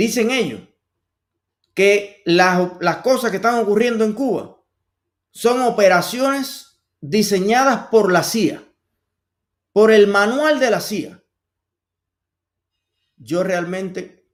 dicen 0.00 0.30
ellos 0.30 0.62
que 1.74 2.22
las, 2.24 2.70
las 2.80 2.96
cosas 2.98 3.30
que 3.30 3.36
están 3.36 3.56
ocurriendo 3.56 4.02
en 4.02 4.14
Cuba 4.14 4.56
son 5.30 5.60
operaciones 5.60 6.80
diseñadas 7.02 7.88
por 7.88 8.10
la 8.10 8.22
CIA, 8.22 8.64
por 9.72 9.90
el 9.90 10.06
manual 10.06 10.58
de 10.58 10.70
la 10.70 10.80
CIA. 10.80 11.22
Yo 13.18 13.42
realmente 13.42 14.24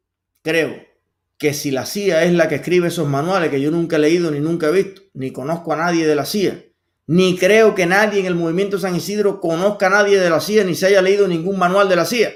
creo 0.42 0.86
que 1.36 1.52
si 1.52 1.72
la 1.72 1.84
CIA 1.84 2.22
es 2.22 2.32
la 2.32 2.48
que 2.48 2.54
escribe 2.54 2.86
esos 2.88 3.08
manuales 3.08 3.50
que 3.50 3.60
yo 3.60 3.72
nunca 3.72 3.96
he 3.96 3.98
leído 3.98 4.30
ni 4.30 4.38
nunca 4.38 4.68
he 4.68 4.72
visto, 4.72 5.02
ni 5.14 5.32
conozco 5.32 5.72
a 5.72 5.76
nadie 5.76 6.06
de 6.06 6.14
la 6.14 6.24
CIA, 6.24 6.64
ni 7.08 7.36
creo 7.36 7.74
que 7.74 7.86
nadie 7.86 8.20
en 8.20 8.26
el 8.26 8.36
movimiento 8.36 8.78
San 8.78 8.94
Isidro 8.94 9.40
conozca 9.40 9.88
a 9.88 9.90
nadie 9.90 10.20
de 10.20 10.30
la 10.30 10.40
CIA, 10.40 10.62
ni 10.62 10.76
se 10.76 10.86
haya 10.86 11.02
leído 11.02 11.26
ningún 11.26 11.58
manual 11.58 11.88
de 11.88 11.96
la 11.96 12.06
CIA. 12.06 12.32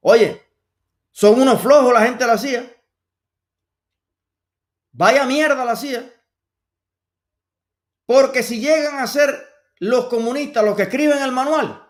Oye, 0.00 0.45
son 1.16 1.40
unos 1.40 1.62
flojos 1.62 1.94
la 1.94 2.02
gente 2.02 2.24
de 2.24 2.30
la 2.30 2.36
CIA. 2.36 2.76
Vaya 4.92 5.24
mierda 5.24 5.64
la 5.64 5.74
CIA. 5.74 6.12
Porque 8.04 8.42
si 8.42 8.60
llegan 8.60 8.98
a 8.98 9.06
ser 9.06 9.34
los 9.78 10.08
comunistas 10.08 10.62
los 10.62 10.76
que 10.76 10.82
escriben 10.82 11.22
el 11.22 11.32
manual, 11.32 11.88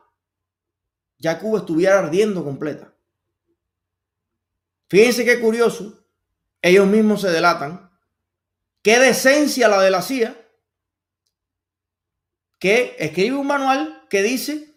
ya 1.19 1.41
Cuba 1.41 1.59
estuviera 1.59 1.99
ardiendo 1.99 2.45
completa. 2.45 2.95
Fíjense 4.89 5.25
qué 5.25 5.41
curioso. 5.41 6.07
Ellos 6.63 6.87
mismos 6.87 7.23
se 7.23 7.31
delatan. 7.31 7.91
Qué 8.81 9.01
decencia 9.01 9.67
la 9.67 9.81
de 9.81 9.91
la 9.91 10.03
CIA. 10.03 10.41
Que 12.61 12.95
escribe 13.01 13.35
un 13.35 13.49
manual 13.49 14.07
que 14.09 14.23
dice 14.23 14.73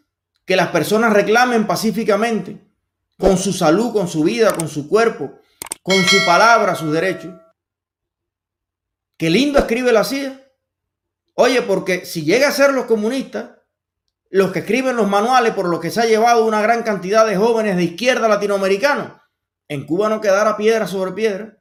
que 0.45 0.55
las 0.55 0.69
personas 0.69 1.13
reclamen 1.13 1.67
pacíficamente 1.67 2.68
con 3.19 3.37
su 3.37 3.51
salud, 3.51 3.91
con 3.91 4.07
su 4.07 4.23
vida, 4.23 4.55
con 4.55 4.69
su 4.69 4.87
cuerpo, 4.87 5.39
con 5.83 5.97
su 6.03 6.25
palabra, 6.25 6.73
sus 6.73 6.93
derechos. 6.93 7.35
Qué 9.17 9.29
lindo 9.29 9.59
escribe 9.59 9.91
la 9.91 10.05
CIA. 10.05 10.41
Oye, 11.35 11.61
porque 11.61 12.05
si 12.05 12.23
llega 12.23 12.47
a 12.47 12.53
ser 12.53 12.73
los 12.73 12.85
comunistas, 12.85 13.51
los 14.29 14.53
que 14.53 14.59
escriben 14.59 14.95
los 14.95 15.09
manuales 15.09 15.53
por 15.53 15.67
los 15.67 15.81
que 15.81 15.91
se 15.91 15.99
ha 15.99 16.05
llevado 16.05 16.45
una 16.45 16.61
gran 16.61 16.81
cantidad 16.83 17.27
de 17.27 17.35
jóvenes 17.35 17.75
de 17.75 17.83
izquierda 17.83 18.29
latinoamericanos, 18.29 19.11
en 19.67 19.85
Cuba 19.85 20.07
no 20.07 20.21
quedara 20.21 20.55
piedra 20.55 20.87
sobre 20.87 21.11
piedra. 21.11 21.57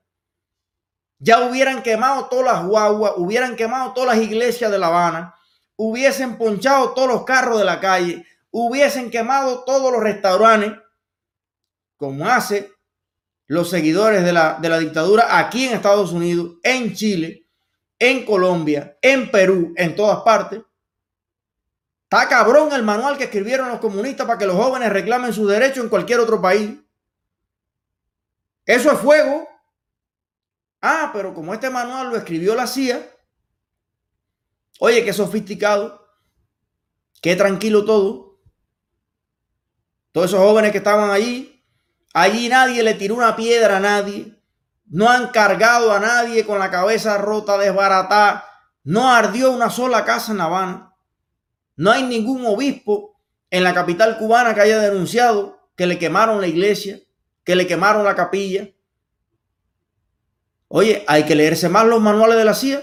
Ya 1.18 1.40
hubieran 1.40 1.82
quemado 1.82 2.26
todas 2.26 2.44
las 2.44 2.66
guaguas, 2.66 3.14
hubieran 3.16 3.56
quemado 3.56 3.92
todas 3.94 4.16
las 4.16 4.24
iglesias 4.24 4.70
de 4.70 4.78
La 4.78 4.86
Habana, 4.86 5.34
hubiesen 5.74 6.38
ponchado 6.38 6.94
todos 6.94 7.08
los 7.08 7.24
carros 7.24 7.58
de 7.58 7.64
la 7.64 7.80
calle, 7.80 8.24
hubiesen 8.52 9.10
quemado 9.10 9.64
todos 9.64 9.90
los 9.90 10.00
restaurantes, 10.00 10.74
como 11.98 12.26
hace 12.26 12.72
los 13.46 13.68
seguidores 13.68 14.24
de 14.24 14.32
la, 14.32 14.58
de 14.60 14.68
la 14.70 14.78
dictadura 14.78 15.38
aquí 15.38 15.66
en 15.66 15.74
Estados 15.74 16.12
Unidos, 16.12 16.56
en 16.62 16.94
Chile, 16.94 17.46
en 17.98 18.24
Colombia, 18.24 18.96
en 19.02 19.30
Perú, 19.30 19.74
en 19.76 19.94
todas 19.94 20.22
partes. 20.22 20.62
Está 22.04 22.26
cabrón 22.28 22.72
el 22.72 22.82
manual 22.82 23.18
que 23.18 23.24
escribieron 23.24 23.68
los 23.68 23.80
comunistas 23.80 24.26
para 24.26 24.38
que 24.38 24.46
los 24.46 24.56
jóvenes 24.56 24.90
reclamen 24.90 25.32
sus 25.32 25.50
derechos 25.50 25.84
en 25.84 25.90
cualquier 25.90 26.20
otro 26.20 26.40
país. 26.40 26.70
Eso 28.64 28.92
es 28.92 28.98
fuego. 28.98 29.48
Ah, 30.80 31.10
pero 31.12 31.34
como 31.34 31.52
este 31.52 31.68
manual 31.68 32.10
lo 32.10 32.16
escribió 32.16 32.54
la 32.54 32.66
CIA, 32.66 33.04
oye, 34.78 35.04
qué 35.04 35.12
sofisticado, 35.12 36.06
qué 37.20 37.34
tranquilo 37.34 37.84
todo. 37.84 38.40
Todos 40.12 40.28
esos 40.28 40.40
jóvenes 40.40 40.70
que 40.72 40.78
estaban 40.78 41.10
allí, 41.10 41.57
allí 42.22 42.48
nadie 42.48 42.82
le 42.82 42.94
tiró 42.94 43.14
una 43.14 43.36
piedra 43.36 43.76
a 43.76 43.80
nadie, 43.80 44.34
no 44.86 45.08
han 45.08 45.28
cargado 45.28 45.92
a 45.92 46.00
nadie 46.00 46.44
con 46.44 46.58
la 46.58 46.70
cabeza 46.70 47.18
rota, 47.18 47.58
desbaratada, 47.58 48.44
no 48.84 49.10
ardió 49.10 49.52
una 49.52 49.70
sola 49.70 50.04
casa 50.04 50.32
en 50.32 50.40
Habana, 50.40 50.94
no 51.76 51.90
hay 51.92 52.02
ningún 52.02 52.44
obispo 52.46 53.20
en 53.50 53.64
la 53.64 53.74
capital 53.74 54.18
cubana 54.18 54.54
que 54.54 54.62
haya 54.62 54.78
denunciado 54.78 55.70
que 55.76 55.86
le 55.86 55.98
quemaron 55.98 56.40
la 56.40 56.48
iglesia, 56.48 57.00
que 57.44 57.54
le 57.54 57.66
quemaron 57.66 58.04
la 58.04 58.16
capilla. 58.16 58.68
Oye, 60.66 61.04
hay 61.06 61.24
que 61.24 61.36
leerse 61.36 61.68
más 61.68 61.86
los 61.86 62.00
manuales 62.00 62.36
de 62.36 62.44
la 62.44 62.54
CIA. 62.54 62.82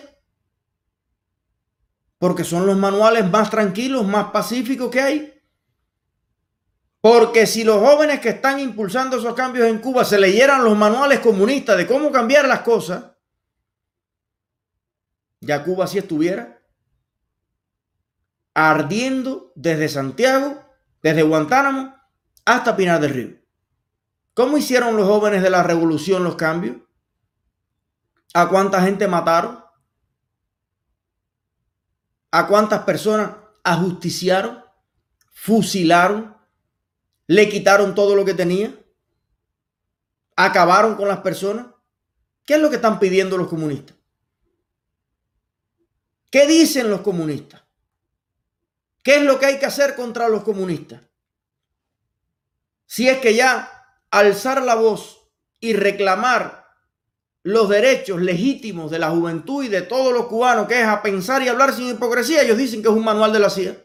Porque 2.18 2.46
son 2.46 2.66
los 2.66 2.78
manuales 2.78 3.30
más 3.30 3.50
tranquilos, 3.50 4.08
más 4.08 4.32
pacíficos 4.32 4.90
que 4.90 5.02
hay. 5.02 5.35
Porque 7.06 7.46
si 7.46 7.64
los 7.64 7.78
jóvenes 7.88 8.20
que 8.20 8.30
están 8.30 8.60
impulsando 8.60 9.18
esos 9.18 9.36
cambios 9.36 9.68
en 9.68 9.78
Cuba 9.78 10.04
se 10.04 10.18
leyeran 10.18 10.64
los 10.64 10.76
manuales 10.76 11.20
comunistas 11.20 11.78
de 11.78 11.86
cómo 11.86 12.12
cambiar 12.12 12.48
las 12.48 12.62
cosas, 12.62 13.12
ya 15.40 15.64
Cuba 15.64 15.86
sí 15.86 16.00
estuviera 16.00 16.64
ardiendo 18.56 19.52
desde 19.54 19.88
Santiago, 19.88 20.66
desde 21.04 21.22
Guantánamo 21.22 21.96
hasta 22.44 22.76
Pinar 22.76 23.00
del 23.00 23.14
Río. 23.14 23.38
¿Cómo 24.34 24.58
hicieron 24.58 24.98
los 24.98 25.08
jóvenes 25.08 25.44
de 25.44 25.52
la 25.52 25.62
revolución 25.62 26.24
los 26.24 26.36
cambios? 26.36 26.78
¿A 28.34 28.50
cuánta 28.50 28.82
gente 28.82 29.08
mataron? 29.08 29.64
¿A 32.32 32.48
cuántas 32.48 32.82
personas 32.82 33.30
ajusticiaron? 33.64 34.64
¿Fusilaron? 35.36 36.35
¿Le 37.28 37.50
quitaron 37.50 37.96
todo 37.96 38.16
lo 38.16 38.24
que 38.24 38.34
tenía? 38.34 38.74
¿Acabaron 40.36 40.96
con 40.96 41.08
las 41.08 41.20
personas? 41.20 41.68
¿Qué 42.46 42.56
es 42.56 42.62
lo 42.62 42.70
que 42.70 42.76
están 42.76 43.00
pidiendo 43.00 43.38
los 43.38 43.48
comunistas? 43.48 43.96
¿Qué 46.30 46.46
dicen 46.46 46.90
los 46.90 47.02
comunistas? 47.02 47.64
¿Qué 49.02 49.16
es 49.16 49.24
lo 49.24 49.40
que 49.40 49.46
hay 49.46 49.60
que 49.60 49.66
hacer 49.66 49.96
contra 49.96 50.28
los 50.30 50.44
comunistas? 50.44 51.02
Si 52.86 53.08
es 53.08 53.20
que 53.20 53.36
ya 53.36 53.72
alzar 54.12 54.62
la 54.62 54.76
voz 54.76 55.30
y 55.60 55.74
reclamar 55.74 56.66
los 57.44 57.70
derechos 57.70 58.22
legítimos 58.22 58.92
de 58.92 59.00
la 59.00 59.12
juventud 59.12 59.64
y 59.64 59.68
de 59.68 59.84
todos 59.84 60.14
los 60.14 60.26
cubanos, 60.26 60.68
que 60.68 60.82
es 60.82 60.88
a 60.88 61.02
pensar 61.02 61.42
y 61.44 61.48
hablar 61.48 61.74
sin 61.74 61.90
hipocresía, 61.90 62.42
ellos 62.42 62.58
dicen 62.58 62.82
que 62.82 62.90
es 62.90 62.94
un 62.94 63.04
manual 63.04 63.32
de 63.32 63.40
la 63.40 63.50
CIA. 63.50 63.85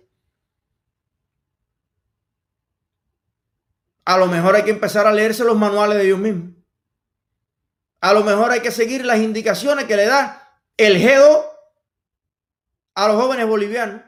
A 4.11 4.19
lo 4.19 4.27
mejor 4.27 4.57
hay 4.57 4.65
que 4.65 4.73
empezar 4.73 5.07
a 5.07 5.13
leerse 5.13 5.45
los 5.45 5.57
manuales 5.57 5.97
de 5.97 6.07
ellos 6.07 6.19
mismos. 6.19 6.51
A 8.01 8.13
lo 8.13 8.25
mejor 8.25 8.51
hay 8.51 8.59
que 8.59 8.73
seguir 8.73 9.05
las 9.07 9.21
indicaciones 9.21 9.85
que 9.85 9.95
le 9.95 10.05
da 10.05 10.53
el 10.77 10.99
GEDO 10.99 11.49
a 12.97 13.07
los 13.07 13.23
jóvenes 13.23 13.47
bolivianos 13.47 14.03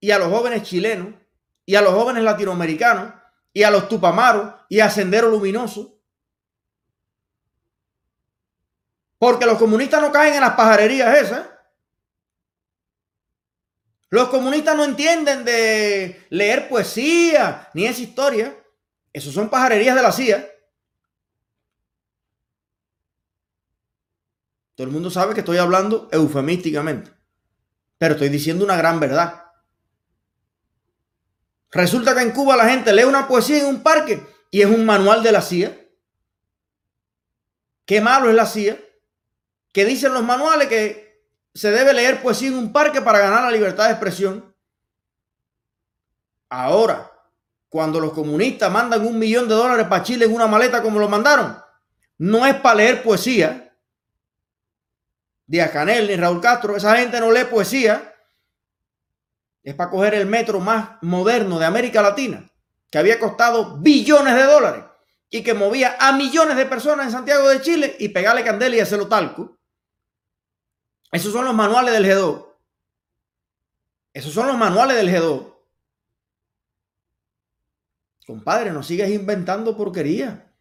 y 0.00 0.10
a 0.10 0.18
los 0.18 0.28
jóvenes 0.28 0.64
chilenos 0.64 1.14
y 1.64 1.76
a 1.76 1.82
los 1.82 1.94
jóvenes 1.94 2.24
latinoamericanos 2.24 3.14
y 3.52 3.62
a 3.62 3.70
los 3.70 3.88
tupamaros 3.88 4.54
y 4.68 4.80
a 4.80 4.90
Sendero 4.90 5.28
Luminoso. 5.28 5.96
Porque 9.18 9.46
los 9.46 9.56
comunistas 9.56 10.02
no 10.02 10.10
caen 10.10 10.34
en 10.34 10.40
las 10.40 10.54
pajarerías 10.54 11.16
esas. 11.16 11.46
Los 14.08 14.30
comunistas 14.30 14.76
no 14.76 14.82
entienden 14.82 15.44
de 15.44 16.26
leer 16.30 16.68
poesía 16.68 17.70
ni 17.72 17.86
esa 17.86 18.00
historia. 18.00 18.56
Esos 19.12 19.34
son 19.34 19.50
pajarerías 19.50 19.96
de 19.96 20.02
la 20.02 20.12
CIA. 20.12 20.48
Todo 24.74 24.86
el 24.86 24.92
mundo 24.92 25.10
sabe 25.10 25.34
que 25.34 25.40
estoy 25.40 25.58
hablando 25.58 26.08
eufemísticamente. 26.12 27.12
Pero 27.98 28.14
estoy 28.14 28.28
diciendo 28.30 28.64
una 28.64 28.76
gran 28.76 28.98
verdad. 28.98 29.44
Resulta 31.70 32.14
que 32.14 32.22
en 32.22 32.32
Cuba 32.32 32.56
la 32.56 32.68
gente 32.68 32.92
lee 32.92 33.04
una 33.04 33.28
poesía 33.28 33.60
en 33.60 33.66
un 33.66 33.82
parque 33.82 34.26
y 34.50 34.62
es 34.62 34.66
un 34.66 34.84
manual 34.84 35.22
de 35.22 35.32
la 35.32 35.42
CIA. 35.42 35.76
Qué 37.84 38.00
malo 38.00 38.30
es 38.30 38.34
la 38.34 38.46
CIA. 38.46 38.80
Que 39.72 39.84
dicen 39.84 40.14
los 40.14 40.24
manuales 40.24 40.68
que 40.68 41.26
se 41.54 41.70
debe 41.70 41.92
leer 41.92 42.22
poesía 42.22 42.48
en 42.48 42.54
un 42.54 42.72
parque 42.72 43.02
para 43.02 43.18
ganar 43.18 43.44
la 43.44 43.50
libertad 43.50 43.86
de 43.86 43.92
expresión. 43.92 44.54
Ahora, 46.48 47.09
cuando 47.70 47.98
los 48.00 48.12
comunistas 48.12 48.70
mandan 48.70 49.06
un 49.06 49.18
millón 49.18 49.48
de 49.48 49.54
dólares 49.54 49.86
para 49.86 50.02
Chile 50.02 50.26
en 50.26 50.34
una 50.34 50.46
maleta 50.46 50.82
como 50.82 50.98
lo 50.98 51.08
mandaron, 51.08 51.56
no 52.18 52.44
es 52.44 52.56
para 52.56 52.74
leer 52.74 53.02
poesía. 53.02 53.74
Díaz 55.46 55.70
Canel 55.70 56.06
ni 56.08 56.16
Raúl 56.16 56.42
Castro, 56.42 56.76
esa 56.76 56.96
gente 56.96 57.18
no 57.18 57.30
lee 57.30 57.44
poesía 57.44 58.10
es 59.62 59.74
para 59.74 59.90
coger 59.90 60.14
el 60.14 60.26
metro 60.26 60.60
más 60.60 60.98
moderno 61.02 61.58
de 61.58 61.66
América 61.66 62.02
Latina, 62.02 62.50
que 62.90 62.98
había 62.98 63.18
costado 63.18 63.76
billones 63.78 64.34
de 64.34 64.44
dólares 64.44 64.84
y 65.28 65.42
que 65.42 65.54
movía 65.54 65.96
a 65.98 66.12
millones 66.12 66.56
de 66.56 66.66
personas 66.66 67.06
en 67.06 67.12
Santiago 67.12 67.48
de 67.48 67.60
Chile 67.60 67.96
y 67.98 68.08
pegarle 68.08 68.42
candela 68.42 68.76
y 68.76 68.80
hacerlo 68.80 69.06
talco. 69.06 69.58
Esos 71.12 71.32
son 71.32 71.44
los 71.44 71.54
manuales 71.54 71.92
del 71.92 72.06
G2. 72.06 72.46
Esos 74.12 74.32
son 74.32 74.46
los 74.48 74.56
manuales 74.56 74.96
del 74.96 75.08
G2. 75.08 75.54
Compadre, 78.30 78.70
no 78.70 78.84
sigas 78.84 79.10
inventando 79.10 79.76
porquería. 79.76 80.52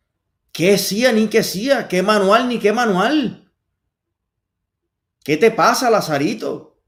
¿Qué 0.52 0.72
decía 0.72 1.12
ni 1.12 1.28
qué 1.28 1.38
decía? 1.38 1.88
¿Qué 1.88 2.02
manual 2.02 2.50
ni 2.50 2.58
qué 2.58 2.74
manual? 2.74 3.48
¿Qué 5.24 5.38
te 5.38 5.52
pasa, 5.52 5.92
Lazarito? 5.92 6.82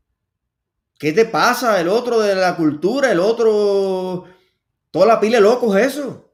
¿Qué 0.98 1.14
te 1.14 1.26
pasa? 1.26 1.80
El 1.80 1.88
otro 1.88 2.20
de 2.20 2.34
la 2.34 2.56
cultura, 2.56 3.12
el 3.12 3.20
otro... 3.20 4.26
Toda 4.90 5.06
la 5.06 5.20
pila 5.20 5.38
de 5.38 5.44
locos 5.44 5.78
eso. 5.78 6.34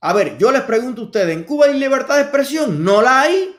A 0.00 0.14
ver, 0.14 0.38
yo 0.38 0.50
les 0.50 0.62
pregunto 0.62 1.02
a 1.02 1.04
ustedes, 1.04 1.36
¿en 1.36 1.44
Cuba 1.44 1.66
hay 1.66 1.78
libertad 1.78 2.14
de 2.14 2.22
expresión? 2.22 2.82
¿No 2.82 3.02
la 3.02 3.20
hay? 3.20 3.54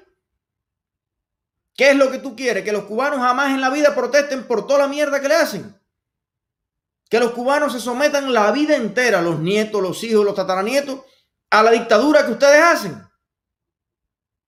¿Qué 1.75 1.91
es 1.91 1.95
lo 1.95 2.09
que 2.09 2.17
tú 2.17 2.35
quieres? 2.35 2.63
¿Que 2.63 2.71
los 2.71 2.85
cubanos 2.85 3.19
jamás 3.19 3.51
en 3.51 3.61
la 3.61 3.69
vida 3.69 3.93
protesten 3.93 4.47
por 4.47 4.65
toda 4.65 4.79
la 4.79 4.87
mierda 4.87 5.21
que 5.21 5.27
le 5.27 5.35
hacen? 5.35 5.78
¿Que 7.09 7.19
los 7.19 7.31
cubanos 7.31 7.73
se 7.73 7.79
sometan 7.79 8.31
la 8.31 8.51
vida 8.51 8.75
entera, 8.75 9.21
los 9.21 9.39
nietos, 9.39 9.81
los 9.81 10.03
hijos, 10.03 10.23
los 10.23 10.35
tataranietos, 10.35 11.01
a 11.49 11.63
la 11.63 11.71
dictadura 11.71 12.25
que 12.25 12.31
ustedes 12.31 12.61
hacen? 12.61 13.03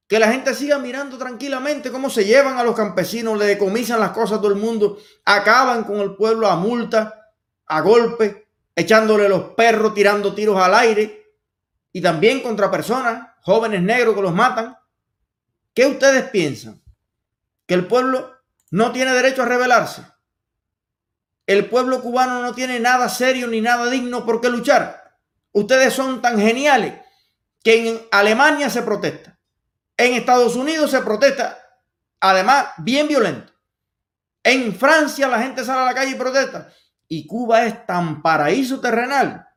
Que 0.08 0.20
la 0.20 0.32
gente 0.32 0.54
siga 0.54 0.78
mirando 0.78 1.18
tranquilamente 1.18 1.92
cómo 1.92 2.10
se 2.10 2.24
llevan 2.24 2.58
a 2.58 2.64
los 2.64 2.76
campesinos, 2.76 3.38
le 3.38 3.46
decomisan 3.46 4.00
las 4.00 4.12
cosas 4.12 4.38
a 4.38 4.42
todo 4.42 4.52
el 4.52 4.60
mundo, 4.60 5.00
acaban 5.26 5.84
con 5.84 5.98
el 5.98 6.16
pueblo 6.16 6.48
a 6.48 6.56
multa, 6.56 7.32
a 7.66 7.82
golpe, 7.82 8.50
echándole 8.76 9.28
los 9.28 9.54
perros, 9.56 9.94
tirando 9.94 10.34
tiros 10.36 10.58
al 10.58 10.76
aire 10.76 11.36
y 11.92 12.02
también 12.02 12.42
contra 12.42 12.70
personas, 12.70 13.30
jóvenes 13.42 13.82
negros 13.82 14.16
que 14.16 14.22
los 14.22 14.34
matan. 14.34 14.78
¿Qué 15.74 15.86
ustedes 15.86 16.30
piensan? 16.30 16.82
que 17.72 17.76
el 17.76 17.88
pueblo 17.88 18.30
no 18.70 18.92
tiene 18.92 19.14
derecho 19.14 19.44
a 19.44 19.46
rebelarse. 19.46 20.06
El 21.48 21.70
pueblo 21.70 22.02
cubano 22.02 22.42
no 22.42 22.54
tiene 22.54 22.80
nada 22.80 23.10
serio 23.10 23.48
ni 23.48 23.62
nada 23.62 23.90
digno 23.90 24.26
por 24.26 24.42
qué 24.42 24.50
luchar. 24.50 25.16
Ustedes 25.52 25.94
son 25.94 26.22
tan 26.22 26.40
geniales 26.40 26.94
que 27.64 27.90
en 27.90 28.02
Alemania 28.12 28.70
se 28.70 28.82
protesta. 28.84 29.38
En 29.98 30.14
Estados 30.14 30.56
Unidos 30.56 30.92
se 30.92 31.02
protesta, 31.02 31.60
además, 32.20 32.68
bien 32.78 33.08
violento. 33.08 33.54
En 34.44 34.74
Francia 34.74 35.28
la 35.28 35.42
gente 35.42 35.64
sale 35.64 35.82
a 35.82 35.86
la 35.86 35.94
calle 35.94 36.12
y 36.12 36.16
protesta. 36.16 36.70
Y 37.08 37.28
Cuba 37.28 37.66
es 37.66 37.86
tan 37.86 38.22
paraíso 38.22 38.80
terrenal. 38.80 39.48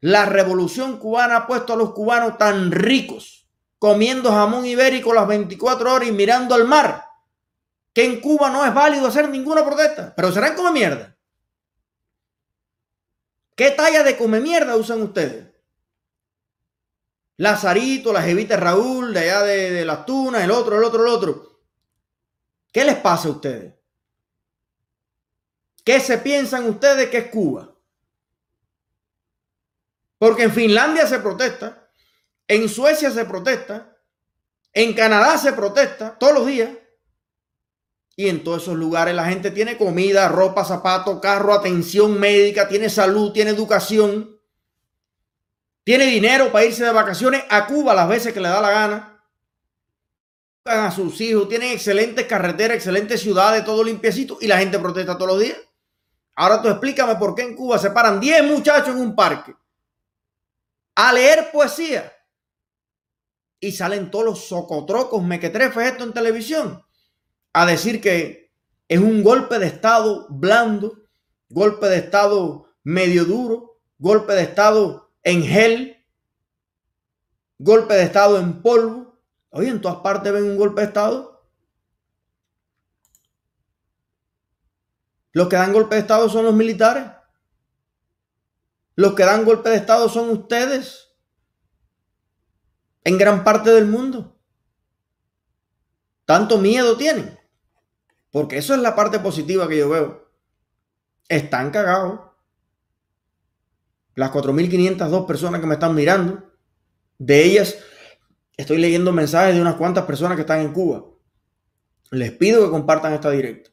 La 0.00 0.24
revolución 0.24 0.98
cubana 0.98 1.36
ha 1.36 1.46
puesto 1.46 1.72
a 1.72 1.76
los 1.76 1.92
cubanos 1.92 2.38
tan 2.38 2.70
ricos, 2.70 3.48
comiendo 3.78 4.30
jamón 4.30 4.64
ibérico 4.64 5.12
las 5.12 5.26
24 5.26 5.92
horas 5.92 6.08
y 6.08 6.12
mirando 6.12 6.54
al 6.54 6.64
mar 6.64 7.05
que 7.96 8.04
en 8.04 8.20
Cuba 8.20 8.50
no 8.50 8.62
es 8.62 8.74
válido 8.74 9.06
hacer 9.06 9.26
ninguna 9.30 9.64
protesta, 9.64 10.14
pero 10.14 10.30
serán 10.30 10.54
come 10.54 10.70
mierda. 10.70 11.16
¿Qué 13.54 13.70
talla 13.70 14.02
de 14.02 14.18
come 14.18 14.38
mierda 14.38 14.76
usan 14.76 15.00
ustedes? 15.00 15.46
Lazarito, 17.38 18.12
la 18.12 18.20
jevita 18.20 18.58
Raúl, 18.58 19.14
de 19.14 19.20
allá 19.20 19.42
de, 19.44 19.82
las 19.86 20.04
tunas, 20.04 20.44
el 20.44 20.50
otro, 20.50 20.76
el 20.76 20.84
otro, 20.84 21.04
el 21.04 21.08
otro. 21.08 21.62
¿Qué 22.70 22.84
les 22.84 22.96
pasa 22.96 23.28
a 23.28 23.30
ustedes? 23.30 23.72
¿Qué 25.82 25.98
se 25.98 26.18
piensan 26.18 26.68
ustedes 26.68 27.08
que 27.08 27.16
es 27.16 27.30
Cuba? 27.30 27.74
Porque 30.18 30.42
en 30.42 30.52
Finlandia 30.52 31.06
se 31.06 31.18
protesta, 31.20 31.88
en 32.46 32.68
Suecia 32.68 33.10
se 33.10 33.24
protesta, 33.24 33.96
en 34.74 34.92
Canadá 34.92 35.38
se 35.38 35.54
protesta 35.54 36.18
todos 36.18 36.34
los 36.34 36.46
días. 36.46 36.68
Y 38.18 38.30
en 38.30 38.42
todos 38.42 38.62
esos 38.62 38.76
lugares 38.76 39.14
la 39.14 39.26
gente 39.26 39.50
tiene 39.50 39.76
comida, 39.76 40.26
ropa, 40.28 40.64
zapatos, 40.64 41.20
carro, 41.20 41.52
atención 41.52 42.18
médica, 42.18 42.66
tiene 42.66 42.88
salud, 42.88 43.30
tiene 43.30 43.50
educación, 43.50 44.40
tiene 45.84 46.06
dinero 46.06 46.50
para 46.50 46.64
irse 46.64 46.82
de 46.82 46.92
vacaciones 46.92 47.44
a 47.50 47.66
Cuba 47.66 47.94
las 47.94 48.08
veces 48.08 48.32
que 48.32 48.40
le 48.40 48.48
da 48.48 48.62
la 48.62 48.70
gana. 48.70 49.22
A 50.64 50.90
sus 50.90 51.20
hijos, 51.20 51.48
tienen 51.48 51.70
excelentes 51.70 52.26
carreteras, 52.26 52.78
excelentes 52.78 53.20
ciudades, 53.20 53.64
todo 53.64 53.84
limpiecito 53.84 54.38
y 54.40 54.46
la 54.46 54.58
gente 54.58 54.78
protesta 54.78 55.16
todos 55.16 55.32
los 55.32 55.40
días. 55.40 55.58
Ahora 56.34 56.60
tú 56.62 56.68
explícame 56.68 57.16
por 57.16 57.34
qué 57.34 57.42
en 57.42 57.54
Cuba 57.54 57.78
se 57.78 57.90
paran 57.90 58.18
10 58.18 58.44
muchachos 58.44 58.88
en 58.88 59.00
un 59.00 59.14
parque 59.14 59.54
a 60.94 61.12
leer 61.12 61.50
poesía 61.52 62.12
y 63.60 63.72
salen 63.72 64.10
todos 64.10 64.24
los 64.24 64.44
socotrocos 64.46 65.22
mequetrefes 65.22 65.92
esto 65.92 66.04
en 66.04 66.12
televisión 66.12 66.85
a 67.58 67.64
decir 67.64 68.02
que 68.02 68.52
es 68.86 69.00
un 69.00 69.22
golpe 69.22 69.58
de 69.58 69.66
Estado 69.66 70.26
blando, 70.28 71.08
golpe 71.48 71.86
de 71.86 71.96
Estado 71.96 72.66
medio 72.84 73.24
duro, 73.24 73.80
golpe 73.98 74.34
de 74.34 74.42
Estado 74.42 75.10
en 75.22 75.42
gel, 75.42 76.04
golpe 77.58 77.94
de 77.94 78.02
Estado 78.02 78.38
en 78.38 78.60
polvo. 78.60 79.18
Oye, 79.48 79.70
en 79.70 79.80
todas 79.80 80.02
partes 80.02 80.30
ven 80.34 80.44
un 80.44 80.58
golpe 80.58 80.82
de 80.82 80.88
Estado. 80.88 81.48
Los 85.32 85.48
que 85.48 85.56
dan 85.56 85.72
golpe 85.72 85.94
de 85.94 86.02
Estado 86.02 86.28
son 86.28 86.44
los 86.44 86.54
militares. 86.54 87.10
Los 88.96 89.14
que 89.14 89.24
dan 89.24 89.46
golpe 89.46 89.70
de 89.70 89.76
Estado 89.76 90.10
son 90.10 90.28
ustedes. 90.28 91.08
En 93.02 93.16
gran 93.16 93.44
parte 93.44 93.70
del 93.70 93.86
mundo. 93.86 94.38
Tanto 96.26 96.58
miedo 96.58 96.98
tienen. 96.98 97.35
Porque 98.36 98.58
eso 98.58 98.74
es 98.74 98.80
la 98.80 98.94
parte 98.94 99.18
positiva 99.18 99.66
que 99.66 99.78
yo 99.78 99.88
veo. 99.88 100.30
Están 101.26 101.70
cagados. 101.70 102.20
Las 104.14 104.30
4.502 104.30 105.26
personas 105.26 105.62
que 105.62 105.66
me 105.66 105.72
están 105.72 105.94
mirando, 105.94 106.44
de 107.16 107.44
ellas 107.44 107.78
estoy 108.58 108.76
leyendo 108.76 109.10
mensajes 109.10 109.54
de 109.54 109.62
unas 109.62 109.76
cuantas 109.76 110.04
personas 110.04 110.36
que 110.36 110.42
están 110.42 110.60
en 110.60 110.74
Cuba. 110.74 111.06
Les 112.10 112.30
pido 112.30 112.62
que 112.62 112.70
compartan 112.70 113.14
esta 113.14 113.30
directa. 113.30 113.70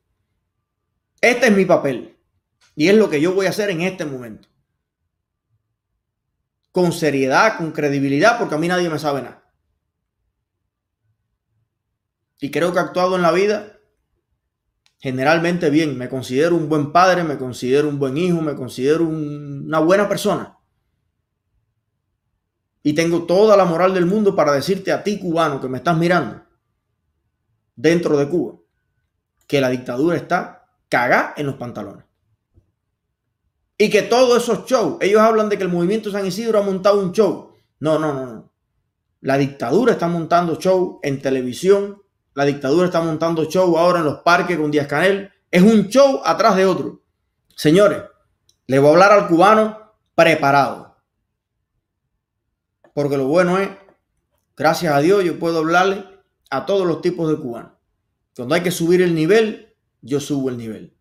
Este 1.20 1.48
es 1.48 1.52
mi 1.52 1.66
papel 1.66 2.18
y 2.74 2.88
es 2.88 2.96
lo 2.96 3.10
que 3.10 3.20
yo 3.20 3.34
voy 3.34 3.48
a 3.48 3.50
hacer 3.50 3.70
en 3.70 3.82
este 3.82 4.06
momento. 4.06 4.48
Con 6.72 6.94
seriedad, 6.94 7.58
con 7.58 7.74
credibilidad, 7.74 8.40
porque 8.40 8.56
a 8.56 8.60
mí 8.60 8.70
nadie 8.70 8.90
me 8.90 8.98
sabe 8.98 9.24
nada. 9.24 9.44
Y 12.40 12.50
creo 12.50 12.72
que 12.72 12.80
he 12.80 12.82
actuado 12.82 13.18
en 13.18 13.24
la 13.24 13.34
vida 13.34 13.82
generalmente 15.04 15.70
bien. 15.70 15.98
Me 15.98 16.08
considero 16.08 16.56
un 16.56 16.70
buen 16.70 16.94
padre, 16.94 17.26
me 17.26 17.38
considero 17.38 17.90
un 17.90 18.00
buen 18.00 18.16
hijo, 18.16 18.40
me 18.40 18.56
considero 18.56 19.04
una 19.04 19.80
buena 19.80 20.08
persona. 20.08 20.58
Y 22.82 22.94
tengo 22.94 23.24
toda 23.24 23.58
la 23.58 23.66
moral 23.66 23.94
del 23.94 24.06
mundo 24.06 24.34
para 24.34 24.54
decirte 24.54 24.94
a 24.94 25.04
ti, 25.04 25.20
cubano, 25.20 25.60
que 25.60 25.68
me 25.68 25.80
estás 25.80 25.98
mirando, 25.98 26.44
dentro 27.76 28.18
de 28.18 28.30
Cuba, 28.30 28.60
que 29.46 29.60
la 29.60 29.70
dictadura 29.70 30.16
está 30.16 30.70
cagada 30.88 31.34
en 31.36 31.48
los 31.48 31.56
pantalones. 31.56 32.06
Y 33.78 33.90
que 33.90 34.04
todos 34.04 34.42
esos 34.42 34.66
shows, 34.66 34.98
ellos 35.02 35.20
hablan 35.20 35.50
de 35.50 35.58
que 35.58 35.64
el 35.64 35.70
movimiento 35.70 36.12
San 36.12 36.26
Isidro 36.26 36.60
ha 36.60 36.64
montado 36.64 37.02
un 37.02 37.12
show. 37.12 37.54
No, 37.80 38.00
no, 38.00 38.14
no, 38.14 38.26
no. 38.26 38.54
La 39.20 39.38
dictadura 39.38 39.94
está 39.94 40.08
montando 40.08 40.56
show 40.56 41.00
en 41.04 41.22
televisión, 41.22 42.03
la 42.36 42.46
dictadura 42.46 42.86
está 42.88 43.02
montando 43.02 43.46
show 43.46 43.78
ahora 43.78 44.00
en 44.00 44.06
los 44.06 44.20
parques 44.22 44.58
con 44.58 44.72
Díaz 44.72 44.88
Canel. 44.88 45.32
Es 45.52 45.62
un 45.62 45.88
show 45.88 46.22
atrás 46.26 46.56
de 46.56 46.66
otro. 46.66 47.02
Señores, 47.56 48.02
le 48.68 48.80
voy 48.80 48.90
a 48.90 48.92
hablar 48.94 49.12
al 49.12 49.28
cubano 49.28 49.94
preparado. 50.16 50.98
Porque 52.94 53.18
lo 53.18 53.28
bueno 53.28 53.60
es, 53.60 53.70
gracias 54.56 54.94
a 54.94 55.00
Dios, 55.00 55.24
yo 55.24 55.38
puedo 55.38 55.60
hablarle 55.60 56.06
a 56.50 56.66
todos 56.66 56.88
los 56.88 57.02
tipos 57.02 57.30
de 57.30 57.38
cubanos. 57.38 57.72
Cuando 58.36 58.56
hay 58.56 58.62
que 58.62 58.72
subir 58.72 59.02
el 59.02 59.14
nivel, 59.14 59.76
yo 60.02 60.20
subo 60.20 60.50
el 60.50 60.58
nivel. 60.58 60.98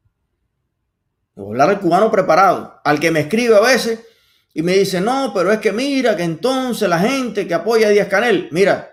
Le 1.35 1.43
voy 1.43 1.47
a 1.47 1.53
hablar 1.53 1.71
al 1.71 1.81
cubano 1.81 2.11
preparado. 2.11 2.81
Al 2.85 3.01
que 3.01 3.11
me 3.11 3.21
escribe 3.21 3.57
a 3.57 3.61
veces 3.61 4.01
y 4.53 4.63
me 4.63 4.75
dice, 4.75 5.01
no, 5.01 5.33
pero 5.35 5.51
es 5.51 5.61
que 5.61 5.73
mira 5.73 6.15
que 6.15 6.25
entonces 6.25 6.89
la 6.89 6.99
gente 6.99 7.47
que 7.49 7.55
apoya 7.55 7.87
a 7.89 7.91
Díaz 7.91 8.09
Canel, 8.09 8.49
mira, 8.51 8.92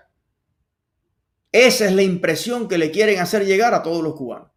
esa 1.51 1.85
es 1.85 1.93
la 1.93 2.03
impresión 2.03 2.67
que 2.67 2.77
le 2.77 2.91
quieren 2.91 3.19
hacer 3.19 3.45
llegar 3.45 3.73
a 3.73 3.81
todos 3.81 4.03
los 4.03 4.15
cubanos. 4.15 4.49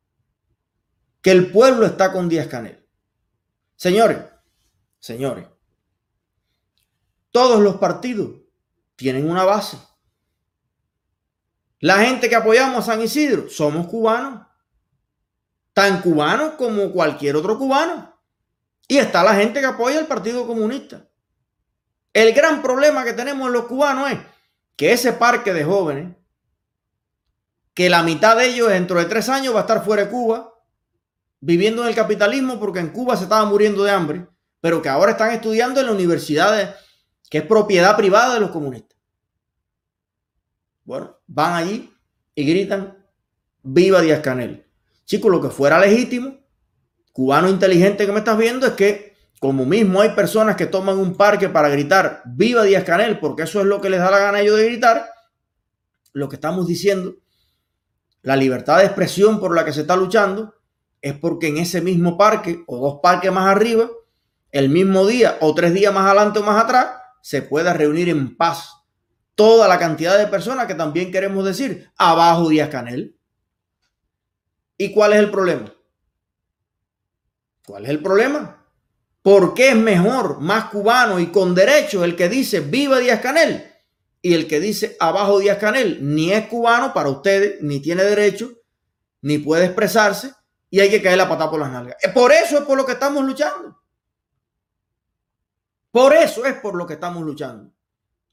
Que 1.23 1.31
el 1.31 1.51
pueblo 1.51 1.87
está 1.87 2.13
con 2.13 2.29
Díaz 2.29 2.49
Canel. 2.49 2.87
Señores, 3.77 4.19
señores, 4.99 5.47
todos 7.31 7.61
los 7.61 7.77
partidos 7.77 8.33
tienen 8.97 9.29
una 9.29 9.45
base. 9.45 9.79
La 11.81 11.99
gente 12.05 12.29
que 12.29 12.37
apoyamos 12.37 12.79
a 12.79 12.93
San 12.93 13.03
Isidro 13.03 13.49
somos 13.49 13.87
cubanos. 13.89 14.47
Tan 15.73 16.03
cubanos 16.03 16.53
como 16.53 16.93
cualquier 16.93 17.37
otro 17.37 17.59
cubano. 17.59 18.15
Y 18.87 18.99
está 18.99 19.25
la 19.25 19.35
gente 19.35 19.61
que 19.61 19.67
apoya 19.67 19.99
al 19.99 20.07
Partido 20.07 20.47
Comunista. 20.47 21.09
El 22.13 22.35
gran 22.35 22.61
problema 22.61 23.05
que 23.05 23.15
tenemos 23.15 23.51
los 23.51 23.65
cubanos 23.65 24.13
es 24.13 24.19
que 24.77 24.93
ese 24.93 25.15
parque 25.15 25.55
de 25.55 25.65
jóvenes 25.65 26.15
que 27.75 27.89
la 27.89 28.03
mitad 28.03 28.37
de 28.37 28.47
ellos 28.47 28.69
dentro 28.69 28.99
de 28.99 29.07
tres 29.07 29.29
años 29.29 29.55
va 29.55 29.61
a 29.61 29.63
estar 29.63 29.85
fuera 29.85 30.05
de 30.05 30.11
Cuba, 30.11 30.53
viviendo 31.41 31.83
en 31.83 31.89
el 31.89 31.95
capitalismo 31.95 32.61
porque 32.61 32.81
en 32.81 32.91
Cuba 32.91 33.17
se 33.17 33.25
estaba 33.25 33.45
muriendo 33.45 33.83
de 33.83 33.91
hambre, 33.91 34.27
pero 34.61 34.81
que 34.81 34.89
ahora 34.89 35.13
están 35.13 35.33
estudiando 35.33 35.81
en 35.81 35.87
la 35.87 35.93
universidad 35.93 36.77
que 37.29 37.39
es 37.39 37.45
propiedad 37.45 37.97
privada 37.97 38.35
de 38.35 38.41
los 38.41 38.51
comunistas. 38.51 38.99
Bueno, 40.85 41.19
van 41.27 41.55
allí 41.55 41.91
y 42.35 42.45
gritan, 42.45 42.99
viva 43.63 44.01
Díaz 44.01 44.21
Canel. 44.21 44.67
Chicos, 45.05 45.31
lo 45.31 45.41
que 45.41 45.49
fuera 45.49 45.79
legítimo, 45.79 46.39
cubano 47.13 47.49
inteligente 47.49 48.07
que 48.07 48.13
me 48.13 48.19
estás 48.19 48.37
viendo, 48.37 48.67
es 48.67 48.75
que 48.75 49.15
como 49.41 49.65
mismo 49.65 50.01
hay 50.01 50.11
personas 50.11 50.57
que 50.57 50.67
toman 50.67 50.99
un 50.99 51.17
parque 51.17 51.49
para 51.49 51.69
gritar, 51.69 52.23
viva 52.27 52.63
Díaz 52.65 52.85
Canel, 52.85 53.19
porque 53.19 53.43
eso 53.43 53.61
es 53.61 53.67
lo 53.67 53.81
que 53.81 53.91
les 53.91 54.01
da 54.01 54.11
la 54.11 54.19
gana 54.19 54.39
a 54.39 54.41
ellos 54.43 54.59
de 54.59 54.67
gritar, 54.67 55.09
lo 56.13 56.29
que 56.29 56.37
estamos 56.37 56.67
diciendo, 56.67 57.17
la 58.23 58.37
libertad 58.37 58.79
de 58.79 58.85
expresión 58.85 59.41
por 59.41 59.55
la 59.55 59.65
que 59.65 59.73
se 59.73 59.83
está 59.83 59.97
luchando, 59.97 60.55
es 61.01 61.15
porque 61.15 61.49
en 61.49 61.59
ese 61.59 61.81
mismo 61.81 62.17
parque 62.17 62.63
o 62.67 62.79
dos 62.79 63.01
parques 63.03 63.33
más 63.33 63.49
arriba, 63.49 63.91
el 64.53 64.69
mismo 64.69 65.07
día 65.07 65.39
o 65.41 65.55
tres 65.55 65.75
días 65.75 65.93
más 65.93 66.07
adelante 66.07 66.39
o 66.39 66.43
más 66.43 66.63
atrás, 66.63 66.89
se 67.21 67.43
pueda 67.43 67.73
reunir 67.73 68.09
en 68.09 68.37
paz 68.37 68.77
toda 69.35 69.67
la 69.67 69.79
cantidad 69.79 70.19
de 70.19 70.27
personas 70.27 70.67
que 70.67 70.75
también 70.75 71.11
queremos 71.11 71.45
decir 71.45 71.91
abajo 71.97 72.49
Díaz 72.49 72.69
Canel. 72.69 73.17
¿Y 74.77 74.93
cuál 74.93 75.15
es 75.15 75.19
el 75.19 75.31
problema? 75.31 75.73
¿Cuál 77.67 77.85
es 77.85 77.91
el 77.91 78.03
problema? 78.03 78.65
¿Por 79.23 79.55
qué 79.55 79.71
es 79.71 79.77
mejor, 79.77 80.41
más 80.41 80.65
cubano 80.67 81.19
y 81.19 81.29
con 81.29 81.55
derecho 81.55 82.05
el 82.05 82.15
que 82.17 82.29
dice 82.29 82.61
viva 82.61 82.99
Díaz 82.99 83.21
Canel 83.21 83.72
y 84.23 84.35
el 84.35 84.47
que 84.47 84.61
dice 84.61 84.97
abajo 85.01 85.41
Díaz 85.41 85.59
Canel? 85.59 85.99
Ni 86.01 86.33
es 86.33 86.47
cubano 86.47 86.95
para 86.95 87.09
ustedes, 87.09 87.61
ni 87.61 87.81
tiene 87.81 88.05
derecho, 88.05 88.53
ni 89.21 89.39
puede 89.39 89.67
expresarse 89.67 90.33
y 90.71 90.81
hay 90.81 90.89
que 90.89 91.03
caer 91.03 91.19
la 91.19 91.29
patada 91.29 91.51
por 91.51 91.61
las 91.61 91.71
nalgas. 91.71 91.97
Eh, 92.03 92.09
por 92.09 92.33
eso 92.33 92.57
es 92.57 92.65
por 92.65 92.79
lo 92.79 92.87
que 92.87 92.93
estamos 92.93 93.25
luchando. 93.25 93.83
Por 95.91 96.15
eso 96.15 96.47
es 96.47 96.55
por 96.55 96.75
lo 96.77 96.87
que 96.87 96.95
estamos 96.95 97.23
luchando. 97.23 97.71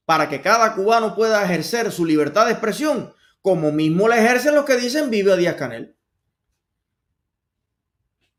Para 0.06 0.30
que 0.30 0.42
cada 0.42 0.74
cubano 0.76 1.16
pueda 1.16 1.44
ejercer 1.44 1.92
su 1.92 2.06
libertad 2.06 2.46
de 2.46 2.54
expresión, 2.54 3.14
como 3.42 3.72
mismo 3.72 4.08
la 4.08 4.18
ejercen 4.18 4.56
los 4.56 4.66
que 4.66 4.78
dicen 4.78 5.10
vive 5.10 5.36
Díaz 5.36 5.56
Canel. 5.56 5.98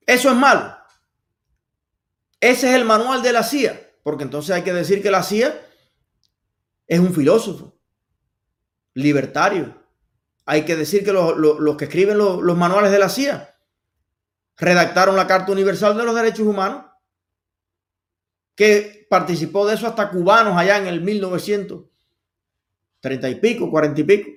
Eso 0.07 0.30
es 0.30 0.37
malo. 0.37 0.76
Ese 2.40 2.71
es 2.71 2.75
el 2.76 2.85
manual 2.85 3.23
de 3.23 3.33
la 3.33 3.42
CIA, 3.42 3.92
porque 4.02 4.25
entonces 4.25 4.54
hay 4.54 4.62
que 4.62 4.73
decir 4.73 5.02
que 5.02 5.11
la 5.11 5.23
CIA 5.23 5.61
es 6.90 6.99
un 6.99 7.14
filósofo, 7.14 7.78
libertario. 8.94 9.80
Hay 10.44 10.64
que 10.64 10.75
decir 10.75 11.04
que 11.04 11.12
los, 11.12 11.76
que 11.76 11.85
escriben 11.85 12.18
los 12.18 12.56
manuales 12.56 12.90
de 12.90 12.99
la 12.99 13.09
CIA 13.09 13.56
redactaron 14.56 15.14
la 15.14 15.28
Carta 15.28 15.52
Universal 15.52 15.97
de 15.97 16.02
los 16.02 16.16
Derechos 16.16 16.49
Humanos, 16.49 16.87
que 18.56 19.06
participó 19.09 19.68
de 19.68 19.76
eso 19.76 19.87
hasta 19.87 20.11
cubanos 20.11 20.56
allá 20.56 20.78
en 20.78 20.88
el 20.88 21.00
1930 21.00 23.28
y 23.28 23.35
pico, 23.37 23.70
40 23.70 24.00
y 24.00 24.04
pico. 24.04 24.30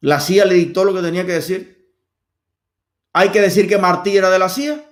La 0.00 0.18
CIA 0.18 0.46
le 0.46 0.54
dictó 0.54 0.82
lo 0.82 0.92
que 0.92 1.02
tenía 1.02 1.24
que 1.24 1.34
decir. 1.34 1.88
Hay 3.12 3.28
que 3.28 3.40
decir 3.40 3.68
que 3.68 3.78
Martí 3.78 4.16
era 4.16 4.30
de 4.30 4.40
la 4.40 4.48
CIA. 4.48 4.84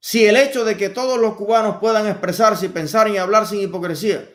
Si 0.00 0.24
el 0.24 0.36
hecho 0.36 0.64
de 0.64 0.76
que 0.76 0.90
todos 0.90 1.18
los 1.18 1.34
cubanos 1.34 1.78
puedan 1.78 2.06
expresarse 2.06 2.66
y 2.66 2.70
pensar 2.70 3.08
y 3.08 3.16
hablar 3.16 3.46
sin 3.46 3.60
hipocresía 3.60 4.28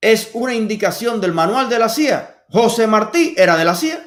es 0.00 0.30
una 0.34 0.54
indicación 0.54 1.20
del 1.20 1.32
manual 1.32 1.68
de 1.68 1.78
la 1.78 1.88
CIA, 1.88 2.44
José 2.50 2.86
Martí 2.86 3.34
era 3.38 3.56
de 3.56 3.64
la 3.64 3.74
CIA. 3.74 4.04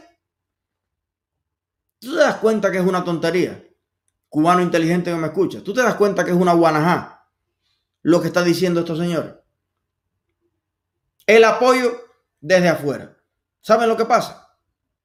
¿Tú 2.00 2.12
te 2.14 2.20
das 2.20 2.36
cuenta 2.36 2.72
que 2.72 2.78
es 2.78 2.86
una 2.86 3.04
tontería? 3.04 3.64
Cubano 4.30 4.62
inteligente 4.62 5.10
que 5.10 5.18
me 5.18 5.28
escucha. 5.28 5.64
¿Tú 5.64 5.74
te 5.74 5.82
das 5.82 5.96
cuenta 5.96 6.24
que 6.24 6.32
es 6.32 6.38
una 6.38 6.54
guanajá 6.54 7.28
lo 8.04 8.22
que 8.22 8.28
está 8.28 8.44
diciendo 8.44 8.82
estos 8.82 9.00
señores? 9.00 9.34
El 11.26 11.44
apoyo 11.44 12.00
desde 12.40 12.70
afuera. 12.70 13.18
¿Saben 13.62 13.90
lo 13.90 13.98
que 13.98 14.06
pasa? 14.06 14.56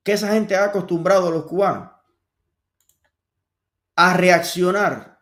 Que 0.02 0.12
esa 0.12 0.28
gente 0.32 0.56
ha 0.56 0.64
acostumbrado 0.64 1.28
a 1.28 1.30
los 1.30 1.44
cubanos 1.44 1.91
a 3.96 4.16
reaccionar 4.16 5.18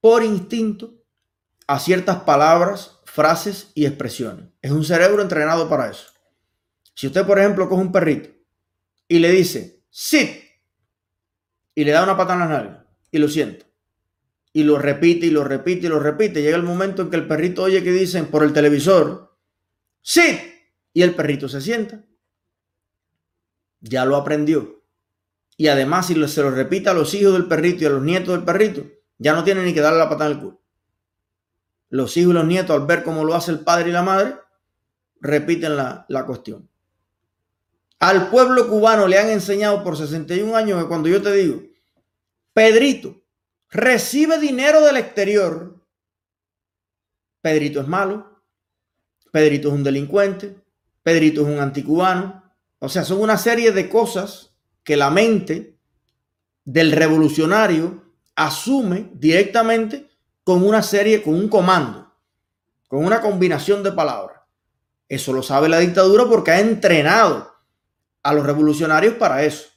por 0.00 0.22
instinto 0.22 0.94
a 1.66 1.78
ciertas 1.78 2.22
palabras, 2.22 3.00
frases 3.04 3.72
y 3.74 3.86
expresiones. 3.86 4.46
Es 4.62 4.70
un 4.70 4.84
cerebro 4.84 5.22
entrenado 5.22 5.68
para 5.68 5.90
eso. 5.90 6.08
Si 6.94 7.06
usted, 7.06 7.26
por 7.26 7.38
ejemplo, 7.38 7.68
coge 7.68 7.82
un 7.82 7.92
perrito 7.92 8.30
y 9.06 9.18
le 9.18 9.30
dice, 9.30 9.82
sit, 9.90 10.48
y 11.74 11.84
le 11.84 11.92
da 11.92 12.02
una 12.02 12.16
pata 12.16 12.32
en 12.32 12.40
la 12.40 12.48
nalga 12.48 12.86
y 13.12 13.18
lo 13.18 13.28
siente 13.28 13.64
Y 14.52 14.64
lo 14.64 14.78
repite 14.78 15.26
y 15.26 15.30
lo 15.30 15.44
repite 15.44 15.86
y 15.86 15.88
lo 15.88 16.00
repite. 16.00 16.42
Llega 16.42 16.56
el 16.56 16.64
momento 16.64 17.02
en 17.02 17.10
que 17.10 17.16
el 17.16 17.28
perrito 17.28 17.62
oye 17.62 17.84
que 17.84 17.92
dicen 17.92 18.26
por 18.26 18.42
el 18.42 18.52
televisor, 18.52 19.38
sit, 20.02 20.40
y 20.92 21.02
el 21.02 21.14
perrito 21.14 21.48
se 21.48 21.60
sienta. 21.60 22.04
Ya 23.80 24.04
lo 24.04 24.16
aprendió. 24.16 24.77
Y 25.60 25.66
además, 25.66 26.06
si 26.06 26.28
se 26.28 26.40
lo 26.40 26.52
repite 26.52 26.88
a 26.88 26.94
los 26.94 27.12
hijos 27.14 27.32
del 27.32 27.46
perrito 27.46 27.82
y 27.82 27.86
a 27.88 27.90
los 27.90 28.02
nietos 28.02 28.28
del 28.28 28.44
perrito, 28.44 28.86
ya 29.18 29.34
no 29.34 29.42
tiene 29.42 29.64
ni 29.64 29.74
que 29.74 29.80
darle 29.80 29.98
la 29.98 30.08
patada 30.08 30.30
el 30.30 30.38
culo. 30.38 30.60
Los 31.90 32.16
hijos 32.16 32.30
y 32.30 32.34
los 32.34 32.46
nietos, 32.46 32.80
al 32.80 32.86
ver 32.86 33.02
cómo 33.02 33.24
lo 33.24 33.34
hace 33.34 33.50
el 33.50 33.60
padre 33.60 33.88
y 33.88 33.92
la 33.92 34.02
madre, 34.02 34.36
repiten 35.20 35.76
la, 35.76 36.06
la 36.08 36.24
cuestión. 36.24 36.68
Al 37.98 38.30
pueblo 38.30 38.68
cubano 38.68 39.08
le 39.08 39.18
han 39.18 39.30
enseñado 39.30 39.82
por 39.82 39.96
61 39.96 40.54
años 40.54 40.80
que 40.80 40.88
cuando 40.88 41.08
yo 41.08 41.20
te 41.20 41.32
digo, 41.32 41.60
Pedrito, 42.52 43.20
recibe 43.68 44.38
dinero 44.38 44.80
del 44.82 44.96
exterior, 44.96 45.76
Pedrito 47.40 47.80
es 47.80 47.88
malo, 47.88 48.42
Pedrito 49.32 49.68
es 49.68 49.74
un 49.74 49.82
delincuente, 49.82 50.54
Pedrito 51.02 51.40
es 51.40 51.48
un 51.48 51.58
anticubano. 51.58 52.44
O 52.78 52.88
sea, 52.88 53.02
son 53.02 53.20
una 53.20 53.36
serie 53.36 53.72
de 53.72 53.88
cosas 53.88 54.47
que 54.88 54.96
la 54.96 55.10
mente 55.10 55.76
del 56.64 56.92
revolucionario 56.92 58.04
asume 58.34 59.10
directamente 59.12 60.08
con 60.42 60.66
una 60.66 60.82
serie, 60.82 61.22
con 61.22 61.34
un 61.34 61.50
comando, 61.50 62.10
con 62.88 63.04
una 63.04 63.20
combinación 63.20 63.82
de 63.82 63.92
palabras. 63.92 64.40
Eso 65.06 65.34
lo 65.34 65.42
sabe 65.42 65.68
la 65.68 65.78
dictadura 65.78 66.24
porque 66.24 66.52
ha 66.52 66.60
entrenado 66.60 67.52
a 68.22 68.32
los 68.32 68.46
revolucionarios 68.46 69.12
para 69.16 69.42
eso. 69.42 69.68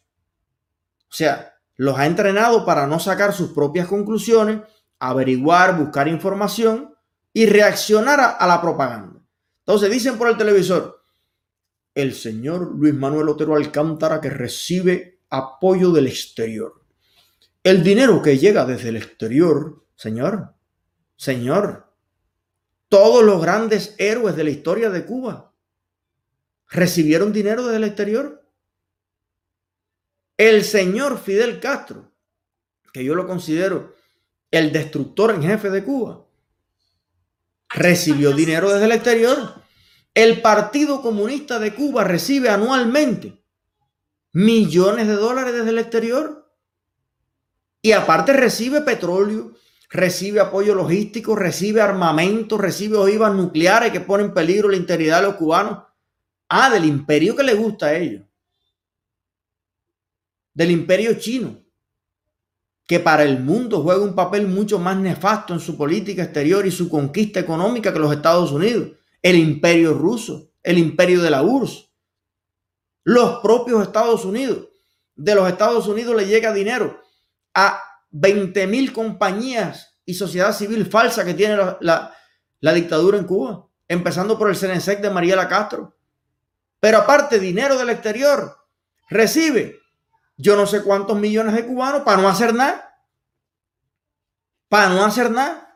O 1.09 1.13
sea, 1.13 1.55
los 1.75 1.99
ha 1.99 2.05
entrenado 2.05 2.63
para 2.65 2.87
no 2.87 2.97
sacar 2.97 3.33
sus 3.33 3.51
propias 3.51 3.89
conclusiones, 3.89 4.61
averiguar, 4.97 5.77
buscar 5.77 6.07
información 6.07 6.95
y 7.33 7.47
reaccionar 7.47 8.37
a, 8.39 8.47
la 8.47 8.61
propaganda. 8.61 9.19
Entonces 9.59 9.91
dicen 9.91 10.17
por 10.17 10.29
el 10.29 10.37
televisor, 10.37 11.00
el 11.93 12.13
señor 12.13 12.75
Luis 12.75 12.93
Manuel 12.93 13.29
Otero 13.29 13.55
Alcántara 13.55 14.21
que 14.21 14.29
recibe 14.29 15.19
apoyo 15.29 15.91
del 15.91 16.07
exterior. 16.07 16.85
El 17.63 17.83
dinero 17.83 18.21
que 18.21 18.37
llega 18.37 18.65
desde 18.65 18.89
el 18.89 18.97
exterior, 18.97 19.85
señor, 19.95 20.55
señor, 21.15 21.93
todos 22.89 23.23
los 23.23 23.41
grandes 23.41 23.95
héroes 23.97 24.35
de 24.35 24.43
la 24.43 24.49
historia 24.49 24.89
de 24.89 25.05
Cuba 25.05 25.53
recibieron 26.69 27.31
dinero 27.31 27.63
desde 27.63 27.77
el 27.77 27.83
exterior. 27.83 28.45
El 30.37 30.63
señor 30.63 31.19
Fidel 31.19 31.59
Castro, 31.59 32.11
que 32.91 33.03
yo 33.03 33.13
lo 33.13 33.27
considero 33.27 33.95
el 34.49 34.71
destructor 34.71 35.31
en 35.31 35.43
jefe 35.43 35.69
de 35.69 35.83
Cuba, 35.83 36.25
recibió 37.69 38.33
dinero 38.33 38.71
desde 38.71 38.85
el 38.85 38.91
exterior. 38.91 39.60
El 40.13 40.41
Partido 40.41 41.01
Comunista 41.01 41.57
de 41.57 41.73
Cuba 41.73 42.03
recibe 42.03 42.49
anualmente 42.49 43.41
millones 44.33 45.07
de 45.07 45.13
dólares 45.13 45.53
desde 45.53 45.69
el 45.69 45.79
exterior. 45.79 46.53
Y 47.81 47.93
aparte 47.93 48.33
recibe 48.33 48.81
petróleo, 48.81 49.53
recibe 49.89 50.41
apoyo 50.41 50.75
logístico, 50.75 51.35
recibe 51.35 51.81
armamento, 51.81 52.57
recibe 52.57 52.97
ojivas 52.97 53.33
nucleares 53.33 53.91
que 53.91 54.01
ponen 54.01 54.27
en 54.27 54.33
peligro 54.33 54.69
la 54.69 54.77
integridad 54.77 55.21
de 55.21 55.27
los 55.27 55.35
cubanos. 55.35 55.79
Ah, 56.49 56.69
del 56.69 56.85
imperio 56.85 57.35
que 57.35 57.43
le 57.43 57.53
gusta 57.53 57.87
a 57.87 57.95
ellos. 57.95 58.23
Del 60.53 60.71
imperio 60.71 61.13
chino, 61.17 61.63
que 62.85 62.99
para 62.99 63.23
el 63.23 63.39
mundo 63.39 63.81
juega 63.81 64.03
un 64.03 64.13
papel 64.13 64.47
mucho 64.47 64.77
más 64.77 64.97
nefasto 64.97 65.53
en 65.53 65.61
su 65.61 65.77
política 65.77 66.23
exterior 66.23 66.67
y 66.67 66.71
su 66.71 66.89
conquista 66.89 67.39
económica 67.39 67.93
que 67.93 67.99
los 67.99 68.13
Estados 68.13 68.51
Unidos 68.51 68.89
el 69.21 69.35
imperio 69.35 69.93
ruso, 69.93 70.51
el 70.63 70.77
imperio 70.77 71.21
de 71.21 71.29
la 71.29 71.43
URSS, 71.43 71.91
los 73.03 73.39
propios 73.41 73.81
Estados 73.81 74.25
Unidos. 74.25 74.67
De 75.15 75.35
los 75.35 75.47
Estados 75.47 75.87
Unidos 75.87 76.15
le 76.15 76.25
llega 76.25 76.53
dinero 76.53 76.99
a 77.53 77.81
20 78.09 78.65
mil 78.67 78.91
compañías 78.93 79.99
y 80.05 80.13
sociedad 80.13 80.53
civil 80.53 80.85
falsa 80.85 81.23
que 81.23 81.33
tiene 81.33 81.57
la, 81.81 82.15
dictadura 82.73 83.17
en 83.17 83.25
Cuba, 83.25 83.67
empezando 83.87 84.37
por 84.37 84.49
el 84.49 84.55
CNSEC 84.55 85.01
de 85.01 85.09
Mariela 85.09 85.47
Castro. 85.47 85.95
Pero 86.79 86.99
aparte, 86.99 87.39
dinero 87.39 87.77
del 87.77 87.89
exterior 87.89 88.57
recibe 89.09 89.81
yo 90.41 90.55
no 90.55 90.65
sé 90.65 90.81
cuántos 90.81 91.19
millones 91.19 91.53
de 91.53 91.67
cubanos 91.67 92.01
para 92.01 92.19
no 92.19 92.27
hacer 92.27 92.53
nada. 92.53 92.97
Para 94.69 94.89
no 94.89 95.05
hacer 95.05 95.29
nada. 95.29 95.70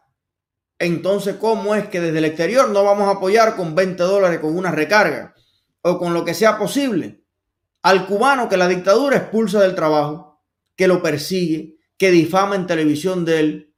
Entonces, 0.77 1.35
¿cómo 1.35 1.75
es 1.75 1.87
que 1.87 2.01
desde 2.01 2.17
el 2.17 2.25
exterior 2.25 2.69
no 2.69 2.83
vamos 2.83 3.07
a 3.07 3.17
apoyar 3.17 3.55
con 3.55 3.75
20 3.75 4.03
dólares 4.03 4.39
con 4.39 4.55
una 4.55 4.71
recarga 4.71 5.33
o 5.81 5.97
con 5.97 6.13
lo 6.13 6.25
que 6.25 6.33
sea 6.33 6.57
posible 6.57 7.23
al 7.81 8.07
cubano 8.07 8.49
que 8.49 8.57
la 8.57 8.67
dictadura 8.67 9.17
expulsa 9.17 9.61
del 9.61 9.75
trabajo, 9.75 10.43
que 10.75 10.87
lo 10.87 11.01
persigue, 11.03 11.77
que 11.97 12.11
difama 12.11 12.55
en 12.55 12.65
televisión 12.65 13.23
de 13.23 13.39
él, 13.39 13.75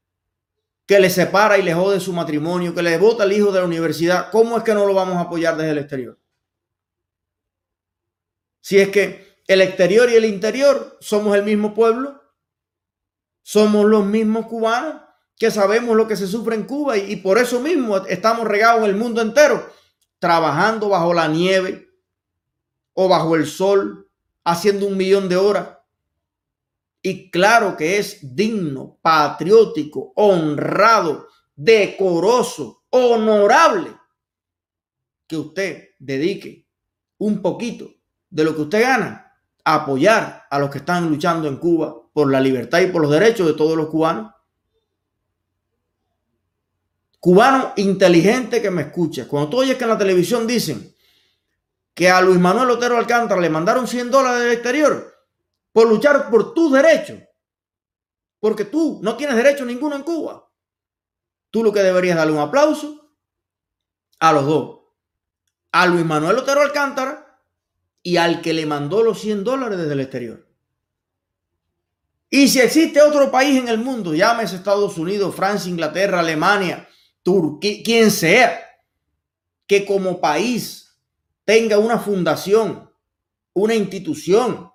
que 0.85 0.99
le 0.99 1.09
separa 1.09 1.57
y 1.57 1.63
le 1.63 1.73
jode 1.73 1.99
su 1.99 2.13
matrimonio, 2.13 2.73
que 2.73 2.81
le 2.81 2.97
vota 2.97 3.23
al 3.23 3.33
hijo 3.33 3.51
de 3.51 3.59
la 3.59 3.65
universidad? 3.65 4.31
¿Cómo 4.31 4.57
es 4.57 4.63
que 4.63 4.73
no 4.73 4.85
lo 4.85 4.93
vamos 4.93 5.17
a 5.17 5.21
apoyar 5.21 5.57
desde 5.57 5.71
el 5.71 5.77
exterior? 5.79 6.17
Si 8.61 8.79
es 8.79 8.89
que 8.89 9.41
el 9.45 9.61
exterior 9.61 10.09
y 10.09 10.15
el 10.15 10.25
interior 10.25 10.97
somos 10.99 11.35
el 11.35 11.43
mismo 11.43 11.73
pueblo, 11.73 12.21
somos 13.41 13.85
los 13.85 14.05
mismos 14.05 14.47
cubanos, 14.47 15.01
que 15.37 15.51
sabemos 15.51 15.95
lo 15.95 16.07
que 16.07 16.15
se 16.15 16.27
sufre 16.27 16.55
en 16.55 16.63
Cuba 16.63 16.97
y, 16.97 17.17
por 17.17 17.37
eso 17.37 17.59
mismo 17.59 17.97
estamos 17.97 18.47
regados 18.47 18.83
en 18.83 18.89
el 18.89 18.95
mundo 18.95 19.21
entero, 19.21 19.69
trabajando 20.19 20.89
bajo 20.89 21.13
la 21.13 21.27
nieve 21.27 21.89
o 22.93 23.07
bajo 23.07 23.35
el 23.35 23.45
sol, 23.45 24.09
haciendo 24.43 24.87
un 24.87 24.97
millón 24.97 25.29
de 25.29 25.37
horas. 25.37 25.77
Y 27.03 27.29
claro 27.29 27.77
que 27.77 27.99
es 27.99 28.35
digno, 28.35 28.97
patriótico, 29.01 30.11
honrado, 30.15 31.27
decoroso, 31.55 32.83
honorable 32.89 33.95
que 35.27 35.37
usted 35.37 35.89
dedique 35.99 36.65
un 37.19 37.41
poquito 37.41 37.91
de 38.29 38.43
lo 38.43 38.55
que 38.55 38.61
usted 38.61 38.81
gana 38.81 39.33
a 39.63 39.75
apoyar 39.75 40.45
a 40.49 40.57
los 40.57 40.71
que 40.71 40.79
están 40.79 41.09
luchando 41.09 41.47
en 41.47 41.57
Cuba 41.57 41.95
por 42.11 42.31
la 42.31 42.39
libertad 42.39 42.79
y 42.79 42.87
por 42.87 43.03
los 43.03 43.11
derechos 43.11 43.45
de 43.45 43.53
todos 43.53 43.77
los 43.77 43.87
cubanos 43.87 44.31
cubano 47.19 47.73
inteligente 47.77 48.61
que 48.61 48.71
me 48.71 48.83
escucha, 48.83 49.27
cuando 49.27 49.49
tú 49.49 49.57
oyes 49.59 49.77
que 49.77 49.83
en 49.83 49.89
la 49.89 49.97
televisión 49.97 50.45
dicen 50.45 50.95
que 51.93 52.09
a 52.09 52.21
Luis 52.21 52.39
Manuel 52.39 52.69
Otero 52.69 52.97
Alcántara 52.97 53.41
le 53.41 53.49
mandaron 53.49 53.87
100 53.87 54.11
dólares 54.11 54.41
del 54.41 54.51
exterior 54.51 55.15
por 55.71 55.89
luchar 55.89 56.29
por 56.29 56.53
tus 56.53 56.71
derechos, 56.71 57.19
porque 58.39 58.65
tú 58.65 58.99
no 59.01 59.15
tienes 59.17 59.35
derecho 59.35 59.65
ninguno 59.65 59.95
en 59.95 60.03
Cuba, 60.03 60.47
tú 61.49 61.63
lo 61.63 61.73
que 61.73 61.81
deberías 61.81 62.17
darle 62.17 62.33
un 62.33 62.39
aplauso 62.39 63.11
a 64.19 64.31
los 64.33 64.45
dos, 64.45 64.79
a 65.71 65.87
Luis 65.87 66.05
Manuel 66.05 66.37
Otero 66.37 66.61
Alcántara 66.61 67.41
y 68.03 68.17
al 68.17 68.41
que 68.41 68.53
le 68.53 68.65
mandó 68.65 69.03
los 69.03 69.19
100 69.19 69.43
dólares 69.43 69.77
desde 69.77 69.93
el 69.93 70.01
exterior. 70.01 70.47
Y 72.29 72.47
si 72.47 72.59
existe 72.59 73.01
otro 73.01 73.31
país 73.31 73.59
en 73.59 73.69
el 73.69 73.77
mundo, 73.77 74.13
llámese 74.13 74.57
Estados 74.57 74.97
Unidos, 74.97 75.33
Francia, 75.35 75.69
Inglaterra, 75.69 76.19
Alemania, 76.19 76.87
Turquía, 77.27 77.83
quien 77.83 78.09
sea, 78.09 78.57
que 79.67 79.85
como 79.85 80.21
país 80.21 80.97
tenga 81.43 81.77
una 81.77 81.99
fundación, 81.99 82.89
una 83.51 83.75
institución, 83.75 84.71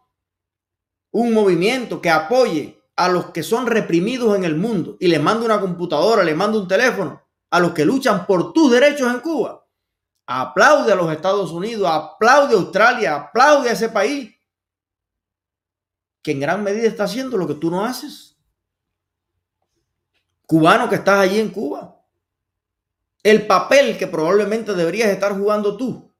un 1.13 1.33
movimiento 1.33 2.03
que 2.03 2.11
apoye 2.11 2.79
a 2.95 3.09
los 3.09 3.31
que 3.31 3.43
son 3.43 3.67
reprimidos 3.67 4.37
en 4.37 4.45
el 4.45 4.55
mundo 4.55 4.99
y 5.01 5.09
le 5.09 5.19
manda 5.19 5.47
una 5.47 5.61
computadora, 5.63 6.23
le 6.23 6.35
manda 6.35 6.59
un 6.59 6.69
teléfono 6.69 7.23
a 7.49 7.59
los 7.59 7.73
que 7.73 7.87
luchan 7.87 8.27
por 8.27 8.53
tus 8.53 8.71
derechos 8.71 9.11
en 9.11 9.21
Cuba. 9.21 9.67
Aplaude 10.27 10.93
a 10.93 10.97
los 10.97 11.11
Estados 11.11 11.53
Unidos, 11.53 11.89
aplaude 11.91 12.55
a 12.55 12.59
Australia, 12.59 13.17
aplaude 13.17 13.71
a 13.71 13.73
ese 13.73 13.89
país 13.89 14.31
que 16.23 16.33
en 16.33 16.41
gran 16.41 16.63
medida 16.63 16.87
está 16.87 17.05
haciendo 17.05 17.39
lo 17.39 17.47
que 17.47 17.55
tú 17.55 17.71
no 17.71 17.83
haces. 17.83 18.37
Cubano 20.45 20.91
que 20.91 20.97
estás 20.97 21.19
allí 21.19 21.41
en 21.41 21.49
Cuba 21.49 22.01
el 23.23 23.47
papel 23.47 23.99
que 23.99 24.07
probablemente 24.07 24.75
deberías 24.75 25.11
estar 25.11 25.37
jugando 25.37 25.77
tú, 25.77 26.13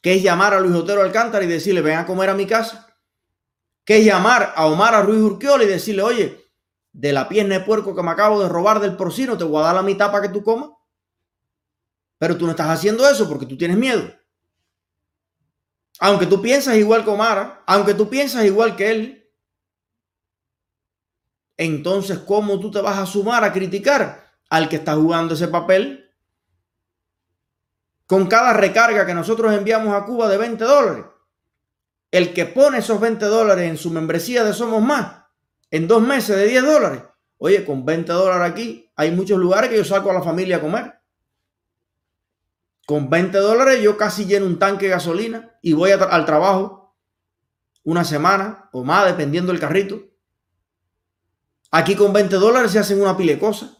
que 0.00 0.14
es 0.14 0.22
llamar 0.22 0.54
a 0.54 0.60
Luis 0.60 0.74
Otero 0.74 1.02
Alcántara 1.02 1.44
y 1.44 1.48
decirle, 1.48 1.80
ven 1.80 1.98
a 1.98 2.06
comer 2.06 2.30
a 2.30 2.34
mi 2.34 2.46
casa, 2.46 2.86
que 3.84 3.98
es 3.98 4.04
llamar 4.04 4.52
a 4.56 4.66
Omar 4.66 4.94
a 4.94 5.02
Ruiz 5.02 5.20
Urquiola 5.20 5.64
y 5.64 5.68
decirle, 5.68 6.02
oye, 6.02 6.44
de 6.92 7.12
la 7.12 7.28
pierna 7.28 7.58
de 7.58 7.64
puerco 7.64 7.94
que 7.94 8.02
me 8.02 8.10
acabo 8.10 8.40
de 8.40 8.48
robar 8.48 8.80
del 8.80 8.96
porcino, 8.96 9.36
te 9.36 9.44
voy 9.44 9.60
a 9.60 9.66
dar 9.66 9.74
la 9.74 9.82
mitad 9.82 10.12
para 10.12 10.22
que 10.22 10.32
tú 10.32 10.42
comas. 10.44 10.70
Pero 12.18 12.36
tú 12.38 12.44
no 12.44 12.52
estás 12.52 12.68
haciendo 12.68 13.08
eso 13.08 13.28
porque 13.28 13.46
tú 13.46 13.58
tienes 13.58 13.76
miedo. 13.76 14.02
Aunque 15.98 16.26
tú 16.26 16.40
piensas 16.40 16.76
igual 16.76 17.04
que 17.04 17.10
Omar, 17.10 17.62
aunque 17.66 17.94
tú 17.94 18.08
piensas 18.08 18.44
igual 18.44 18.76
que 18.76 18.90
él, 18.90 19.32
entonces, 21.56 22.18
¿cómo 22.18 22.58
tú 22.58 22.70
te 22.70 22.80
vas 22.80 22.98
a 22.98 23.06
sumar 23.06 23.44
a 23.44 23.52
criticar 23.52 24.32
al 24.50 24.68
que 24.68 24.76
está 24.76 24.94
jugando 24.94 25.34
ese 25.34 25.48
papel 25.48 26.03
con 28.14 28.28
cada 28.28 28.52
recarga 28.52 29.04
que 29.04 29.12
nosotros 29.12 29.52
enviamos 29.52 29.92
a 29.92 30.04
Cuba 30.04 30.28
de 30.28 30.36
20 30.36 30.62
dólares. 30.62 31.04
El 32.12 32.32
que 32.32 32.46
pone 32.46 32.78
esos 32.78 33.00
20 33.00 33.26
dólares 33.26 33.68
en 33.68 33.76
su 33.76 33.90
membresía 33.90 34.44
de 34.44 34.52
Somos 34.52 34.80
Más, 34.80 35.24
en 35.68 35.88
dos 35.88 36.00
meses 36.00 36.36
de 36.36 36.46
10 36.46 36.62
dólares. 36.62 37.02
Oye, 37.38 37.64
con 37.64 37.84
20 37.84 38.12
dólares 38.12 38.52
aquí 38.52 38.88
hay 38.94 39.10
muchos 39.10 39.36
lugares 39.36 39.68
que 39.68 39.78
yo 39.78 39.84
saco 39.84 40.12
a 40.12 40.14
la 40.14 40.22
familia 40.22 40.58
a 40.58 40.60
comer. 40.60 40.94
Con 42.86 43.10
20 43.10 43.36
dólares 43.36 43.82
yo 43.82 43.96
casi 43.96 44.26
lleno 44.26 44.46
un 44.46 44.60
tanque 44.60 44.84
de 44.84 44.92
gasolina 44.92 45.58
y 45.60 45.72
voy 45.72 45.90
al 45.90 46.24
trabajo 46.24 46.96
una 47.82 48.04
semana 48.04 48.68
o 48.72 48.84
más, 48.84 49.06
dependiendo 49.06 49.50
del 49.50 49.60
carrito. 49.60 50.00
Aquí 51.72 51.96
con 51.96 52.12
20 52.12 52.36
dólares 52.36 52.70
se 52.70 52.78
hacen 52.78 53.02
una 53.02 53.16
pile 53.16 53.34
de 53.34 53.40
cosas. 53.40 53.76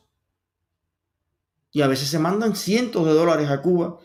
Y 1.70 1.82
a 1.82 1.86
veces 1.86 2.08
se 2.08 2.18
mandan 2.18 2.56
cientos 2.56 3.06
de 3.06 3.12
dólares 3.12 3.48
a 3.48 3.62
Cuba 3.62 4.00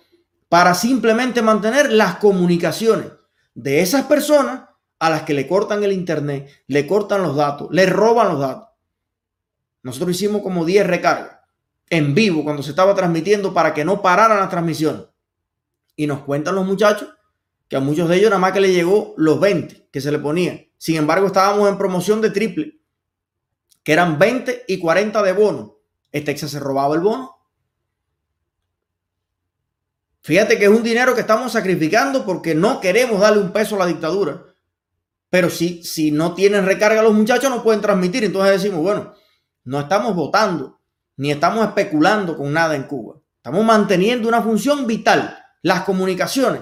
para 0.49 0.73
simplemente 0.73 1.43
mantener 1.43 1.91
las 1.93 2.15
comunicaciones 2.15 3.07
de 3.53 3.81
esas 3.81 4.05
personas 4.05 4.67
a 4.97 5.09
las 5.09 5.21
que 5.21 5.35
le 5.35 5.47
cortan 5.47 5.83
el 5.83 5.93
internet, 5.93 6.49
le 6.67 6.87
cortan 6.87 7.21
los 7.21 7.35
datos, 7.35 7.69
le 7.71 7.85
roban 7.85 8.29
los 8.29 8.39
datos. 8.39 8.67
Nosotros 9.83 10.11
hicimos 10.11 10.41
como 10.41 10.65
10 10.65 10.85
recargas 10.87 11.39
en 11.89 12.13
vivo 12.13 12.43
cuando 12.43 12.63
se 12.63 12.71
estaba 12.71 12.93
transmitiendo 12.95 13.53
para 13.53 13.73
que 13.73 13.85
no 13.85 14.01
pararan 14.01 14.39
las 14.39 14.49
transmisiones. 14.49 15.03
Y 15.95 16.07
nos 16.07 16.21
cuentan 16.21 16.55
los 16.55 16.65
muchachos 16.65 17.09
que 17.67 17.75
a 17.75 17.79
muchos 17.79 18.09
de 18.09 18.17
ellos 18.17 18.29
nada 18.29 18.39
más 18.39 18.51
que 18.51 18.59
le 18.59 18.73
llegó 18.73 19.13
los 19.17 19.39
20 19.39 19.89
que 19.91 20.01
se 20.01 20.11
le 20.11 20.19
ponía. 20.19 20.65
Sin 20.77 20.95
embargo, 20.95 21.27
estábamos 21.27 21.69
en 21.69 21.77
promoción 21.77 22.21
de 22.21 22.31
triple, 22.31 22.79
que 23.83 23.93
eran 23.93 24.17
20 24.17 24.65
y 24.67 24.79
40 24.79 25.21
de 25.21 25.33
bono. 25.33 25.77
Este 26.11 26.35
se 26.35 26.59
robaba 26.59 26.95
el 26.95 27.01
bono 27.01 27.38
Fíjate 30.29 30.59
que 30.59 30.65
es 30.65 30.69
un 30.69 30.83
dinero 30.83 31.15
que 31.15 31.21
estamos 31.21 31.51
sacrificando 31.51 32.23
porque 32.23 32.53
no 32.53 32.79
queremos 32.79 33.19
darle 33.19 33.39
un 33.39 33.51
peso 33.51 33.75
a 33.75 33.79
la 33.79 33.87
dictadura. 33.87 34.45
Pero 35.27 35.49
si, 35.49 35.83
si 35.83 36.11
no 36.11 36.35
tienen 36.35 36.67
recarga 36.67 37.01
los 37.01 37.15
muchachos 37.15 37.49
no 37.49 37.63
pueden 37.63 37.81
transmitir. 37.81 38.23
Entonces 38.23 38.61
decimos, 38.61 38.83
bueno, 38.83 39.15
no 39.63 39.79
estamos 39.79 40.15
votando 40.15 40.79
ni 41.17 41.31
estamos 41.31 41.65
especulando 41.65 42.37
con 42.37 42.53
nada 42.53 42.75
en 42.75 42.83
Cuba. 42.83 43.15
Estamos 43.37 43.65
manteniendo 43.65 44.27
una 44.27 44.43
función 44.43 44.85
vital, 44.85 45.35
las 45.63 45.81
comunicaciones 45.81 46.61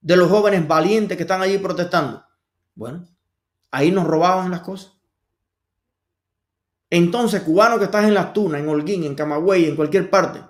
de 0.00 0.16
los 0.16 0.28
jóvenes 0.28 0.66
valientes 0.66 1.16
que 1.16 1.22
están 1.22 1.42
allí 1.42 1.58
protestando. 1.58 2.24
Bueno, 2.74 3.06
ahí 3.70 3.92
nos 3.92 4.04
robaban 4.04 4.50
las 4.50 4.62
cosas. 4.62 4.94
Entonces, 6.90 7.42
cubano 7.42 7.78
que 7.78 7.84
estás 7.84 8.04
en 8.04 8.14
Las 8.14 8.32
Tunas, 8.32 8.60
en 8.60 8.68
Holguín, 8.68 9.04
en 9.04 9.14
Camagüey, 9.14 9.66
en 9.66 9.76
cualquier 9.76 10.10
parte, 10.10 10.40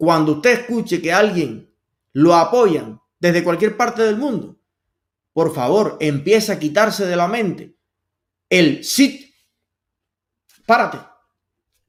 cuando 0.00 0.32
usted 0.36 0.60
escuche 0.60 1.02
que 1.02 1.12
alguien 1.12 1.76
lo 2.14 2.34
apoyan 2.34 3.02
desde 3.18 3.44
cualquier 3.44 3.76
parte 3.76 4.00
del 4.02 4.16
mundo, 4.16 4.58
por 5.34 5.54
favor, 5.54 5.98
empieza 6.00 6.54
a 6.54 6.58
quitarse 6.58 7.04
de 7.04 7.16
la 7.16 7.28
mente 7.28 7.76
el 8.48 8.82
sit. 8.82 9.30
Párate. 10.64 10.98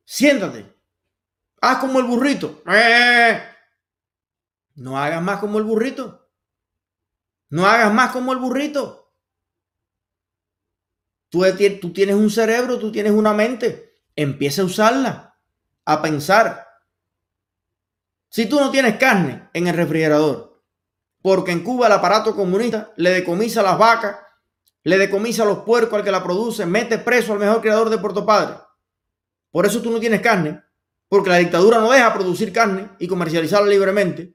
Siéntate. 0.04 0.76
Haz 1.62 1.78
como 1.78 2.00
el 2.00 2.06
burrito. 2.06 2.62
¡Eh! 2.68 3.42
No 4.76 4.98
hagas 4.98 5.24
más 5.24 5.40
como 5.40 5.58
el 5.58 5.64
burrito. 5.64 6.30
No 7.48 7.66
hagas 7.66 7.94
más 7.94 8.12
como 8.12 8.34
el 8.34 8.40
burrito. 8.40 9.16
Tú, 11.30 11.46
tú 11.80 11.94
tienes 11.94 12.16
un 12.16 12.30
cerebro, 12.30 12.78
tú 12.78 12.92
tienes 12.92 13.14
una 13.14 13.34
mente. 13.34 14.02
Empieza 14.18 14.64
a 14.64 14.66
usarla, 14.66 15.40
a 15.86 16.02
pensar. 16.02 16.71
Si 18.32 18.46
tú 18.46 18.62
no 18.62 18.72
tienes 18.72 18.96
carne 18.96 19.50
en 19.52 19.68
el 19.68 19.76
refrigerador, 19.76 20.64
porque 21.22 21.52
en 21.52 21.66
Cuba 21.66 21.88
el 21.88 21.94
aparato 21.94 22.34
comunista 22.34 22.94
le 22.96 23.10
decomisa 23.10 23.62
las 23.62 23.78
vacas, 23.78 24.20
le 24.84 24.98
decomisa 24.98 25.44
los 25.44 25.64
puercos 25.64 26.00
al 26.00 26.06
que 26.06 26.14
la 26.14 26.24
produce, 26.24 26.66
mete 26.66 26.98
preso 26.98 27.34
al 27.34 27.40
mejor 27.40 27.60
creador 27.60 27.90
de 27.90 27.98
Puerto 27.98 28.26
Padre. 28.26 28.56
Por 29.52 29.66
eso 29.66 29.82
tú 29.82 29.92
no 29.92 30.00
tienes 30.00 30.22
carne, 30.22 30.64
porque 31.10 31.30
la 31.30 31.40
dictadura 31.40 31.80
no 31.80 31.92
deja 31.92 32.14
producir 32.14 32.54
carne 32.54 32.92
y 33.00 33.08
comercializarla 33.10 33.68
libremente. 33.68 34.34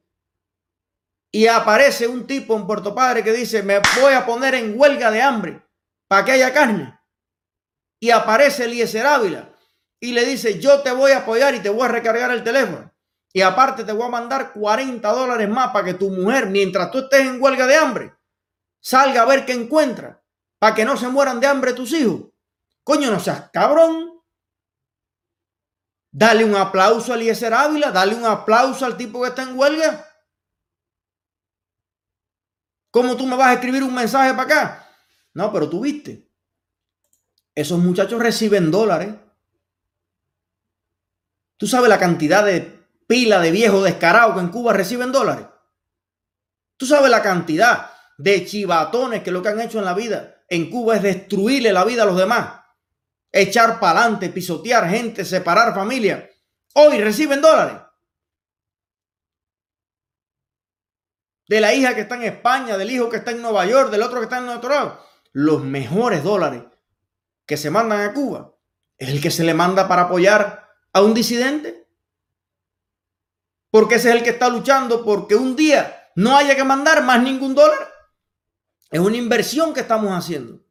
Y 1.32 1.46
aparece 1.46 2.06
un 2.06 2.26
tipo 2.26 2.54
en 2.54 2.66
Puerto 2.66 2.94
Padre 2.94 3.24
que 3.24 3.32
dice, 3.32 3.62
me 3.62 3.80
voy 3.98 4.12
a 4.12 4.26
poner 4.26 4.56
en 4.56 4.78
huelga 4.78 5.10
de 5.10 5.22
hambre 5.22 5.66
para 6.06 6.22
que 6.22 6.32
haya 6.32 6.52
carne. 6.52 7.00
Y 7.98 8.10
aparece 8.10 8.66
Eliezer 8.66 9.06
Ávila 9.06 9.54
y 9.98 10.12
le 10.12 10.26
dice, 10.26 10.60
yo 10.60 10.82
te 10.82 10.92
voy 10.92 11.12
a 11.12 11.20
apoyar 11.20 11.54
y 11.54 11.60
te 11.60 11.70
voy 11.70 11.86
a 11.86 11.88
recargar 11.88 12.30
el 12.30 12.44
teléfono. 12.44 12.92
Y 13.36 13.42
aparte 13.42 13.84
te 13.84 13.92
voy 13.92 14.06
a 14.06 14.08
mandar 14.08 14.54
40 14.54 15.06
dólares 15.12 15.46
más 15.46 15.70
para 15.70 15.84
que 15.84 15.92
tu 15.92 16.08
mujer, 16.08 16.46
mientras 16.46 16.90
tú 16.90 17.00
estés 17.00 17.20
en 17.20 17.38
huelga 17.38 17.66
de 17.66 17.76
hambre, 17.76 18.16
salga 18.80 19.20
a 19.20 19.26
ver 19.26 19.44
qué 19.44 19.52
encuentra, 19.52 20.24
para 20.58 20.74
que 20.74 20.86
no 20.86 20.96
se 20.96 21.06
mueran 21.08 21.38
de 21.38 21.46
hambre 21.46 21.74
tus 21.74 21.92
hijos. 21.92 22.30
Coño, 22.82 23.10
no 23.10 23.20
seas 23.20 23.50
cabrón. 23.50 24.22
Dale 26.10 26.46
un 26.46 26.56
aplauso 26.56 27.12
a 27.12 27.16
Eliezer 27.16 27.52
Ávila, 27.52 27.90
dale 27.90 28.14
un 28.14 28.24
aplauso 28.24 28.86
al 28.86 28.96
tipo 28.96 29.20
que 29.20 29.28
está 29.28 29.42
en 29.42 29.58
huelga. 29.58 30.08
¿Cómo 32.90 33.18
tú 33.18 33.26
me 33.26 33.36
vas 33.36 33.48
a 33.48 33.52
escribir 33.52 33.82
un 33.82 33.94
mensaje 33.94 34.30
para 34.30 34.44
acá? 34.44 34.88
No, 35.34 35.52
pero 35.52 35.68
tú 35.68 35.82
viste. 35.82 36.26
Esos 37.54 37.78
muchachos 37.80 38.18
reciben 38.18 38.70
dólares. 38.70 39.14
¿Tú 41.58 41.66
sabes 41.66 41.90
la 41.90 41.98
cantidad 41.98 42.42
de 42.42 42.75
pila 43.06 43.40
de 43.40 43.50
viejos 43.50 43.84
descarados 43.84 44.34
que 44.34 44.40
en 44.40 44.48
Cuba 44.48 44.72
reciben 44.72 45.12
dólares? 45.12 45.46
¿Tú 46.76 46.86
sabes 46.86 47.10
la 47.10 47.22
cantidad 47.22 47.90
de 48.18 48.44
chivatones 48.44 49.22
que 49.22 49.30
lo 49.30 49.42
que 49.42 49.48
han 49.48 49.60
hecho 49.60 49.78
en 49.78 49.84
la 49.84 49.94
vida 49.94 50.42
en 50.48 50.70
Cuba 50.70 50.96
es 50.96 51.02
destruirle 51.02 51.72
la 51.72 51.84
vida 51.84 52.02
a 52.02 52.06
los 52.06 52.16
demás? 52.16 52.60
Echar 53.32 53.80
para 53.80 54.00
adelante, 54.00 54.28
pisotear 54.30 54.88
gente, 54.88 55.24
separar 55.24 55.74
familia. 55.74 56.30
Hoy 56.74 57.00
reciben 57.00 57.40
dólares. 57.40 57.80
De 61.48 61.60
la 61.60 61.72
hija 61.74 61.94
que 61.94 62.02
está 62.02 62.16
en 62.16 62.24
España, 62.24 62.76
del 62.76 62.90
hijo 62.90 63.08
que 63.08 63.18
está 63.18 63.30
en 63.30 63.40
Nueva 63.40 63.64
York, 63.66 63.90
del 63.90 64.02
otro 64.02 64.18
que 64.18 64.24
está 64.24 64.38
en 64.38 64.48
otro 64.48 64.70
lado. 64.70 65.00
Los 65.32 65.62
mejores 65.62 66.24
dólares 66.24 66.64
que 67.46 67.56
se 67.56 67.70
mandan 67.70 68.00
a 68.00 68.12
Cuba 68.12 68.52
es 68.98 69.08
el 69.10 69.20
que 69.20 69.30
se 69.30 69.44
le 69.44 69.54
manda 69.54 69.86
para 69.86 70.02
apoyar 70.02 70.68
a 70.92 71.02
un 71.02 71.14
disidente. 71.14 71.85
Porque 73.76 73.96
ese 73.96 74.08
es 74.08 74.14
el 74.14 74.22
que 74.22 74.30
está 74.30 74.48
luchando 74.48 75.04
porque 75.04 75.34
un 75.36 75.54
día 75.54 76.10
no 76.14 76.34
haya 76.34 76.56
que 76.56 76.64
mandar 76.64 77.04
más 77.04 77.22
ningún 77.22 77.54
dólar. 77.54 77.92
Es 78.90 79.00
una 79.00 79.18
inversión 79.18 79.74
que 79.74 79.80
estamos 79.80 80.12
haciendo. 80.12 80.64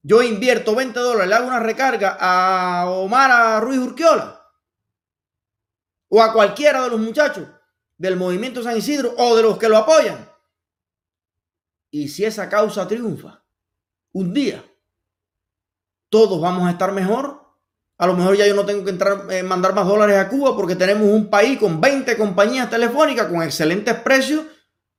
Yo 0.00 0.22
invierto 0.22 0.76
20 0.76 1.00
dólares, 1.00 1.28
le 1.28 1.34
hago 1.34 1.48
una 1.48 1.58
recarga 1.58 2.16
a 2.20 2.88
Omar 2.88 3.32
a 3.32 3.58
Ruiz 3.58 3.80
Urquiola 3.80 4.48
o 6.06 6.22
a 6.22 6.32
cualquiera 6.32 6.84
de 6.84 6.90
los 6.90 7.00
muchachos 7.00 7.48
del 7.98 8.14
movimiento 8.14 8.62
San 8.62 8.76
Isidro 8.76 9.14
o 9.18 9.34
de 9.34 9.42
los 9.42 9.58
que 9.58 9.68
lo 9.68 9.76
apoyan. 9.76 10.30
Y 11.90 12.06
si 12.06 12.24
esa 12.24 12.48
causa 12.48 12.86
triunfa, 12.86 13.42
un 14.12 14.32
día 14.32 14.64
todos 16.08 16.40
vamos 16.40 16.68
a 16.68 16.70
estar 16.70 16.92
mejor. 16.92 17.41
A 17.98 18.06
lo 18.06 18.14
mejor 18.14 18.36
ya 18.36 18.46
yo 18.46 18.54
no 18.54 18.64
tengo 18.64 18.84
que 18.84 18.90
entrar, 18.90 19.26
eh, 19.30 19.42
mandar 19.42 19.74
más 19.74 19.86
dólares 19.86 20.16
a 20.16 20.28
Cuba 20.28 20.56
porque 20.56 20.76
tenemos 20.76 21.08
un 21.08 21.30
país 21.30 21.58
con 21.58 21.80
20 21.80 22.16
compañías 22.16 22.68
telefónicas 22.68 23.26
con 23.26 23.42
excelentes 23.42 23.94
precios 23.96 24.44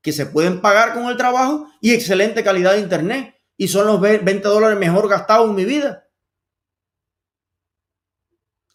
que 0.02 0.12
se 0.12 0.26
pueden 0.26 0.62
pagar 0.62 0.94
con 0.94 1.08
el 1.08 1.18
trabajo 1.18 1.68
y 1.82 1.94
excelente 1.94 2.44
calidad 2.44 2.74
de 2.74 2.80
internet. 2.80 3.36
Y 3.58 3.68
son 3.68 3.88
los 3.88 4.00
20 4.00 4.40
dólares 4.42 4.78
mejor 4.78 5.08
gastados 5.10 5.50
en 5.50 5.56
mi 5.56 5.66
vida. 5.66 6.08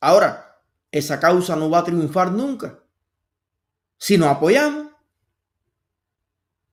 Ahora, 0.01 0.63
esa 0.91 1.19
causa 1.21 1.57
no 1.57 1.69
va 1.69 1.79
a 1.79 1.85
triunfar 1.85 2.33
nunca. 2.33 2.79
Si 3.99 4.17
no 4.17 4.29
apoyamos, 4.29 4.89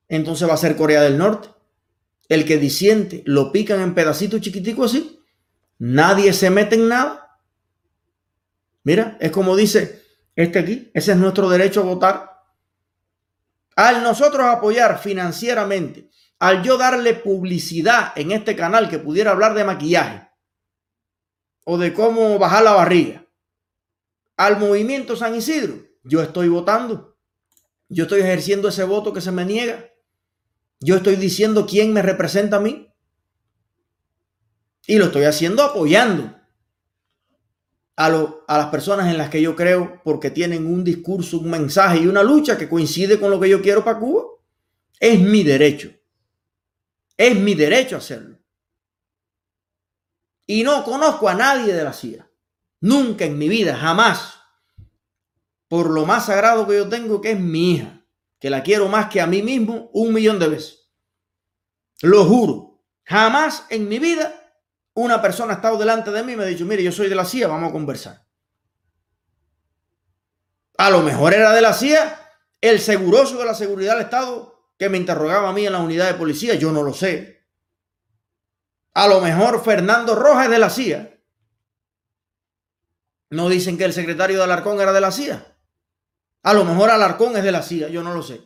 entonces 0.07 0.47
va 0.47 0.53
a 0.53 0.57
ser 0.57 0.75
Corea 0.75 1.01
del 1.01 1.17
Norte. 1.17 1.49
El 2.29 2.45
que 2.45 2.57
disiente 2.57 3.23
lo 3.25 3.51
pican 3.51 3.81
en 3.81 3.93
pedacitos 3.93 4.41
chiquiticos 4.41 4.91
así 4.91 5.21
Nadie 5.77 6.31
se 6.33 6.49
mete 6.49 6.75
en 6.75 6.87
nada. 6.87 7.24
Mira, 8.85 9.17
es 9.19 9.31
como 9.31 9.55
dice 9.55 10.03
este 10.35 10.59
aquí, 10.59 10.91
ese 10.93 11.11
es 11.11 11.17
nuestro 11.17 11.49
derecho 11.49 11.81
a 11.81 11.85
votar. 11.85 12.43
Al 13.75 14.03
nosotros 14.03 14.45
apoyar 14.45 14.99
financieramente, 14.99 16.09
al 16.39 16.61
yo 16.61 16.77
darle 16.77 17.15
publicidad 17.15 18.13
en 18.15 18.31
este 18.31 18.55
canal 18.55 18.87
que 18.87 18.99
pudiera 18.99 19.31
hablar 19.31 19.55
de 19.55 19.63
maquillaje 19.63 20.29
o 21.63 21.77
de 21.77 21.93
cómo 21.93 22.37
bajar 22.37 22.63
la 22.63 22.73
barriga, 22.73 23.25
al 24.37 24.59
movimiento 24.59 25.15
San 25.15 25.33
Isidro, 25.33 25.77
yo 26.03 26.21
estoy 26.21 26.47
votando. 26.47 27.17
Yo 27.89 28.03
estoy 28.03 28.21
ejerciendo 28.21 28.67
ese 28.67 28.83
voto 28.83 29.13
que 29.13 29.21
se 29.21 29.31
me 29.31 29.45
niega. 29.45 29.89
Yo 30.79 30.97
estoy 30.97 31.15
diciendo 31.15 31.65
quién 31.65 31.91
me 31.91 32.01
representa 32.01 32.57
a 32.57 32.59
mí. 32.59 32.93
Y 34.85 34.97
lo 34.97 35.05
estoy 35.05 35.23
haciendo 35.23 35.63
apoyando 35.63 36.35
a, 37.97 38.09
las 38.47 38.67
personas 38.67 39.07
en 39.07 39.17
las 39.17 39.29
que 39.29 39.41
yo 39.41 39.55
creo 39.55 40.01
porque 40.03 40.31
tienen 40.31 40.65
un 40.65 40.83
discurso, 40.83 41.39
un 41.39 41.49
mensaje 41.49 41.99
y 41.99 42.07
una 42.07 42.23
lucha 42.23 42.57
que 42.57 42.69
coincide 42.69 43.19
con 43.19 43.31
lo 43.31 43.39
que 43.39 43.49
yo 43.49 43.61
quiero 43.61 43.83
para 43.83 43.99
Cuba. 43.99 44.23
Es 44.99 45.19
mi 45.19 45.43
derecho. 45.43 45.91
Es 47.17 47.39
mi 47.39 47.55
derecho 47.55 47.97
hacerlo. 47.97 48.37
Y 50.45 50.63
no 50.63 50.83
conozco 50.83 51.29
a 51.29 51.33
nadie 51.33 51.73
de 51.73 51.83
la 51.83 51.93
CIA. 51.93 52.29
Nunca 52.81 53.25
en 53.25 53.37
mi 53.37 53.49
vida, 53.49 53.75
jamás. 53.75 54.39
Por 55.67 55.89
lo 55.89 56.05
más 56.05 56.27
sagrado 56.27 56.67
que 56.67 56.75
yo 56.75 56.87
tengo, 56.87 57.21
que 57.21 57.31
es 57.31 57.39
mi 57.39 57.71
hija. 57.71 58.05
Que 58.39 58.49
la 58.49 58.61
quiero 58.61 58.87
más 58.89 59.07
que 59.09 59.21
a 59.21 59.27
mí 59.27 59.41
mismo 59.41 59.89
un 59.93 60.13
millón 60.13 60.37
de 60.37 60.49
veces. 60.49 60.91
Lo 62.01 62.25
juro. 62.25 62.83
Jamás 63.03 63.65
en 63.69 63.87
mi 63.87 63.99
vida 63.99 64.44
una 64.95 65.21
persona 65.21 65.53
ha 65.53 65.55
estado 65.57 65.77
delante 65.77 66.11
de 66.11 66.23
mí 66.23 66.33
y 66.33 66.35
me 66.35 66.43
ha 66.43 66.47
dicho, 66.47 66.65
mire, 66.65 66.83
yo 66.83 66.91
soy 66.91 67.07
de 67.07 67.15
la 67.15 67.25
CIA, 67.25 67.47
vamos 67.47 67.69
a 67.69 67.73
conversar. 67.73 68.25
A 70.77 70.89
lo 70.89 71.01
mejor 71.01 71.33
era 71.33 71.53
de 71.53 71.61
la 71.61 71.73
CIA 71.73 72.21
el 72.61 72.79
seguroso 72.79 73.37
de 73.37 73.45
la 73.45 73.53
seguridad 73.53 73.93
del 73.93 74.05
Estado 74.05 74.73
que 74.77 74.89
me 74.89 74.97
interrogaba 74.97 75.49
a 75.49 75.53
mí 75.53 75.65
en 75.65 75.73
la 75.73 75.79
unidad 75.79 76.07
de 76.07 76.15
policía, 76.15 76.55
yo 76.55 76.71
no 76.71 76.83
lo 76.83 76.93
sé. 76.93 77.45
A 78.93 79.07
lo 79.07 79.21
mejor 79.21 79.63
Fernando 79.63 80.15
Rojas 80.15 80.45
es 80.45 80.51
de 80.51 80.59
la 80.59 80.69
CIA. 80.69 81.21
No 83.29 83.49
dicen 83.49 83.77
que 83.77 83.85
el 83.85 83.93
secretario 83.93 84.37
de 84.37 84.43
Alarcón 84.43 84.79
era 84.79 84.93
de 84.93 85.01
la 85.01 85.11
CIA. 85.11 85.57
A 86.43 86.53
lo 86.53 86.63
mejor 86.63 86.89
Alarcón 86.89 87.35
es 87.35 87.43
de 87.43 87.51
la 87.51 87.61
CIA, 87.61 87.89
yo 87.89 88.01
no 88.01 88.13
lo 88.13 88.23
sé. 88.23 88.41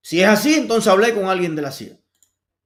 Si 0.00 0.22
es 0.22 0.28
así, 0.28 0.54
entonces 0.54 0.90
hablé 0.90 1.14
con 1.14 1.26
alguien 1.26 1.56
de 1.56 1.62
la 1.62 1.72
CIA. 1.72 1.98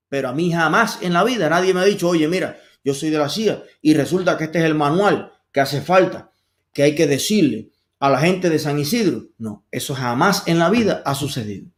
Pero 0.08 0.28
a 0.28 0.32
mí 0.32 0.52
jamás 0.52 0.98
en 1.02 1.12
la 1.12 1.24
vida 1.24 1.48
nadie 1.48 1.74
me 1.74 1.80
ha 1.80 1.84
dicho, 1.84 2.08
oye, 2.08 2.28
mira, 2.28 2.60
yo 2.86 2.94
soy 2.94 3.10
de 3.10 3.18
la 3.18 3.28
CIA 3.28 3.64
y 3.82 3.94
resulta 3.94 4.38
que 4.38 4.44
este 4.44 4.60
es 4.60 4.64
el 4.64 4.76
manual 4.76 5.32
que 5.50 5.58
hace 5.58 5.82
falta, 5.82 6.30
que 6.72 6.84
hay 6.84 6.94
que 6.94 7.08
decirle 7.08 7.72
a 7.98 8.08
la 8.08 8.20
gente 8.20 8.48
de 8.48 8.60
San 8.60 8.78
Isidro. 8.78 9.24
No, 9.38 9.66
eso 9.72 9.92
jamás 9.92 10.44
en 10.46 10.60
la 10.60 10.70
vida 10.70 11.02
ha 11.04 11.16
sucedido. 11.16 11.68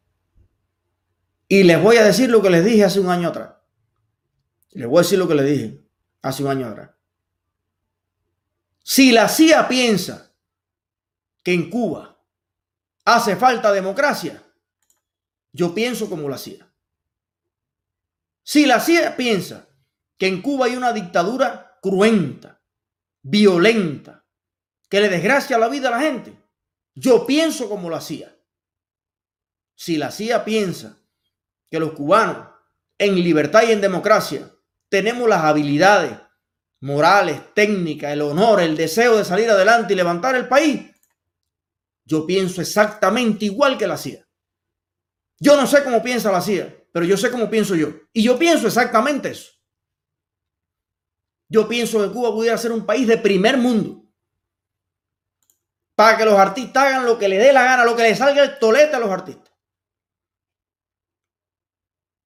Y 1.48 1.62
les 1.62 1.82
voy 1.82 1.96
a 1.96 2.04
decir 2.04 2.28
lo 2.28 2.42
que 2.42 2.50
les 2.50 2.62
dije 2.62 2.84
hace 2.84 3.00
un 3.00 3.08
año 3.08 3.28
atrás. 3.28 3.54
Les 4.72 4.86
voy 4.86 4.98
a 4.98 5.02
decir 5.02 5.18
lo 5.18 5.26
que 5.26 5.34
les 5.34 5.46
dije 5.46 5.80
hace 6.20 6.42
un 6.42 6.50
año 6.50 6.66
atrás. 6.66 6.90
Si 8.82 9.10
la 9.10 9.30
CIA 9.30 9.66
piensa 9.66 10.30
que 11.42 11.54
en 11.54 11.70
Cuba 11.70 12.22
hace 13.06 13.34
falta 13.34 13.72
democracia, 13.72 14.42
yo 15.52 15.74
pienso 15.74 16.10
como 16.10 16.28
la 16.28 16.36
CIA. 16.36 16.70
Si 18.42 18.66
la 18.66 18.78
CIA 18.78 19.16
piensa 19.16 19.67
que 20.18 20.26
en 20.26 20.42
Cuba 20.42 20.66
hay 20.66 20.76
una 20.76 20.92
dictadura 20.92 21.78
cruenta, 21.81 22.61
violenta, 23.22 24.26
que 24.88 25.00
le 25.00 25.09
desgracia 25.09 25.59
la 25.59 25.68
vida 25.68 25.88
a 25.88 25.92
la 25.92 26.00
gente. 26.00 26.37
Yo 26.94 27.24
pienso 27.26 27.68
como 27.68 27.88
la 27.88 28.00
CIA. 28.00 28.35
Si 29.74 29.96
la 29.96 30.11
CIA 30.11 30.44
piensa 30.44 30.98
que 31.70 31.78
los 31.78 31.92
cubanos 31.92 32.48
en 32.98 33.14
libertad 33.14 33.62
y 33.68 33.72
en 33.72 33.81
democracia 33.81 34.50
tenemos 34.88 35.28
las 35.28 35.44
habilidades 35.44 36.18
morales, 36.81 37.54
técnicas, 37.54 38.12
el 38.12 38.22
honor, 38.22 38.61
el 38.61 38.76
deseo 38.76 39.16
de 39.16 39.24
salir 39.24 39.48
adelante 39.50 39.92
y 39.92 39.96
levantar 39.96 40.35
el 40.35 40.48
país, 40.48 40.90
yo 42.04 42.26
pienso 42.26 42.61
exactamente 42.61 43.44
igual 43.44 43.76
que 43.76 43.87
la 43.87 43.98
CIA. 43.98 44.26
Yo 45.38 45.57
no 45.57 45.66
sé 45.66 45.85
cómo 45.85 46.02
piensa 46.02 46.33
la 46.33 46.40
CIA, 46.40 46.87
pero 46.92 47.04
yo 47.07 47.16
sé 47.16 47.31
cómo 47.31 47.48
pienso 47.48 47.76
yo. 47.76 47.92
Y 48.12 48.22
yo 48.22 48.38
pienso 48.38 48.66
exactamente 48.66 49.31
eso. 49.31 49.57
Yo 51.48 51.66
pienso 51.66 52.02
que 52.02 52.12
Cuba 52.12 52.30
pudiera 52.30 52.58
ser 52.58 52.72
un 52.72 52.84
país 52.84 53.06
de 53.06 53.18
primer 53.18 53.56
mundo. 53.56 54.04
Para 55.94 56.16
que 56.16 56.24
los 56.24 56.38
artistas 56.38 56.84
hagan 56.84 57.06
lo 57.06 57.18
que 57.18 57.28
les 57.28 57.42
dé 57.42 57.52
la 57.52 57.64
gana, 57.64 57.84
lo 57.84 57.96
que 57.96 58.02
les 58.02 58.18
salga 58.18 58.42
el 58.42 58.58
tolete 58.58 58.94
a 58.94 59.00
los 59.00 59.11
artistas. 59.11 59.52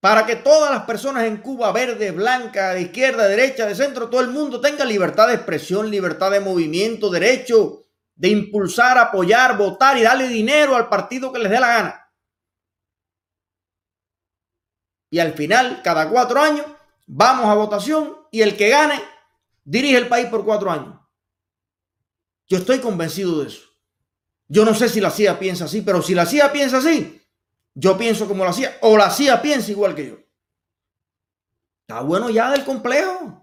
Para 0.01 0.27
que 0.27 0.37
todas 0.37 0.73
las 0.73 0.83
personas 0.85 1.25
en 1.25 1.37
Cuba, 1.37 1.71
verde, 1.71 2.11
blanca, 2.11 2.75
de 2.75 2.83
izquierda, 2.83 3.23
de 3.23 3.37
derecha, 3.37 3.67
de 3.67 3.77
centro, 3.77 4.11
todo 4.11 4.21
el 4.21 4.31
mundo 4.31 4.61
tenga 4.61 4.85
libertad 4.85 5.29
de 5.29 5.35
expresión, 5.35 5.89
libertad 5.89 6.33
de 6.33 6.41
movimiento, 6.41 7.09
derecho 7.09 7.85
de 8.17 8.29
impulsar, 8.29 8.99
apoyar, 8.99 9.57
votar 9.57 9.97
y 9.97 10.03
darle 10.03 10.29
dinero 10.29 10.75
al 10.75 10.89
partido 10.89 11.33
que 11.33 11.39
les 11.39 11.51
dé 11.51 11.61
la 11.61 11.69
gana. 11.69 12.13
Y 15.09 15.21
al 15.21 15.35
final, 15.35 15.83
cada 15.83 16.09
cuatro 16.11 16.41
años, 16.41 16.67
vamos 17.07 17.47
a 17.47 17.55
votación 17.55 18.17
y 18.31 18.43
el 18.43 18.57
que 18.57 18.71
gane 18.71 19.12
dirige 19.65 19.97
el 19.97 20.09
país 20.09 20.27
por 20.27 20.45
cuatro 20.45 20.71
años. 20.71 20.99
Yo 22.49 22.59
estoy 22.59 22.81
convencido 22.81 23.41
de 23.41 23.49
eso. 23.49 23.63
Yo 24.49 24.65
no 24.65 24.75
sé 24.75 24.89
si 24.89 25.01
la 25.01 25.11
CIA 25.11 25.39
piensa 25.39 25.65
así, 25.65 25.81
pero 25.81 26.03
si 26.03 26.15
la 26.15 26.27
CIA 26.27 26.53
piensa 26.53 26.79
así, 26.79 27.23
yo 27.75 27.97
pienso 27.97 28.29
como 28.29 28.45
la 28.45 28.53
CIA, 28.53 28.77
o 28.83 28.97
la 28.97 29.11
CIA 29.11 29.41
piensa 29.41 29.71
igual 29.71 29.95
que 29.95 30.09
yo. 30.09 30.19
Está 31.81 32.03
bueno 32.03 32.29
ya 32.31 32.51
del 32.51 32.65
complejo. 32.65 33.42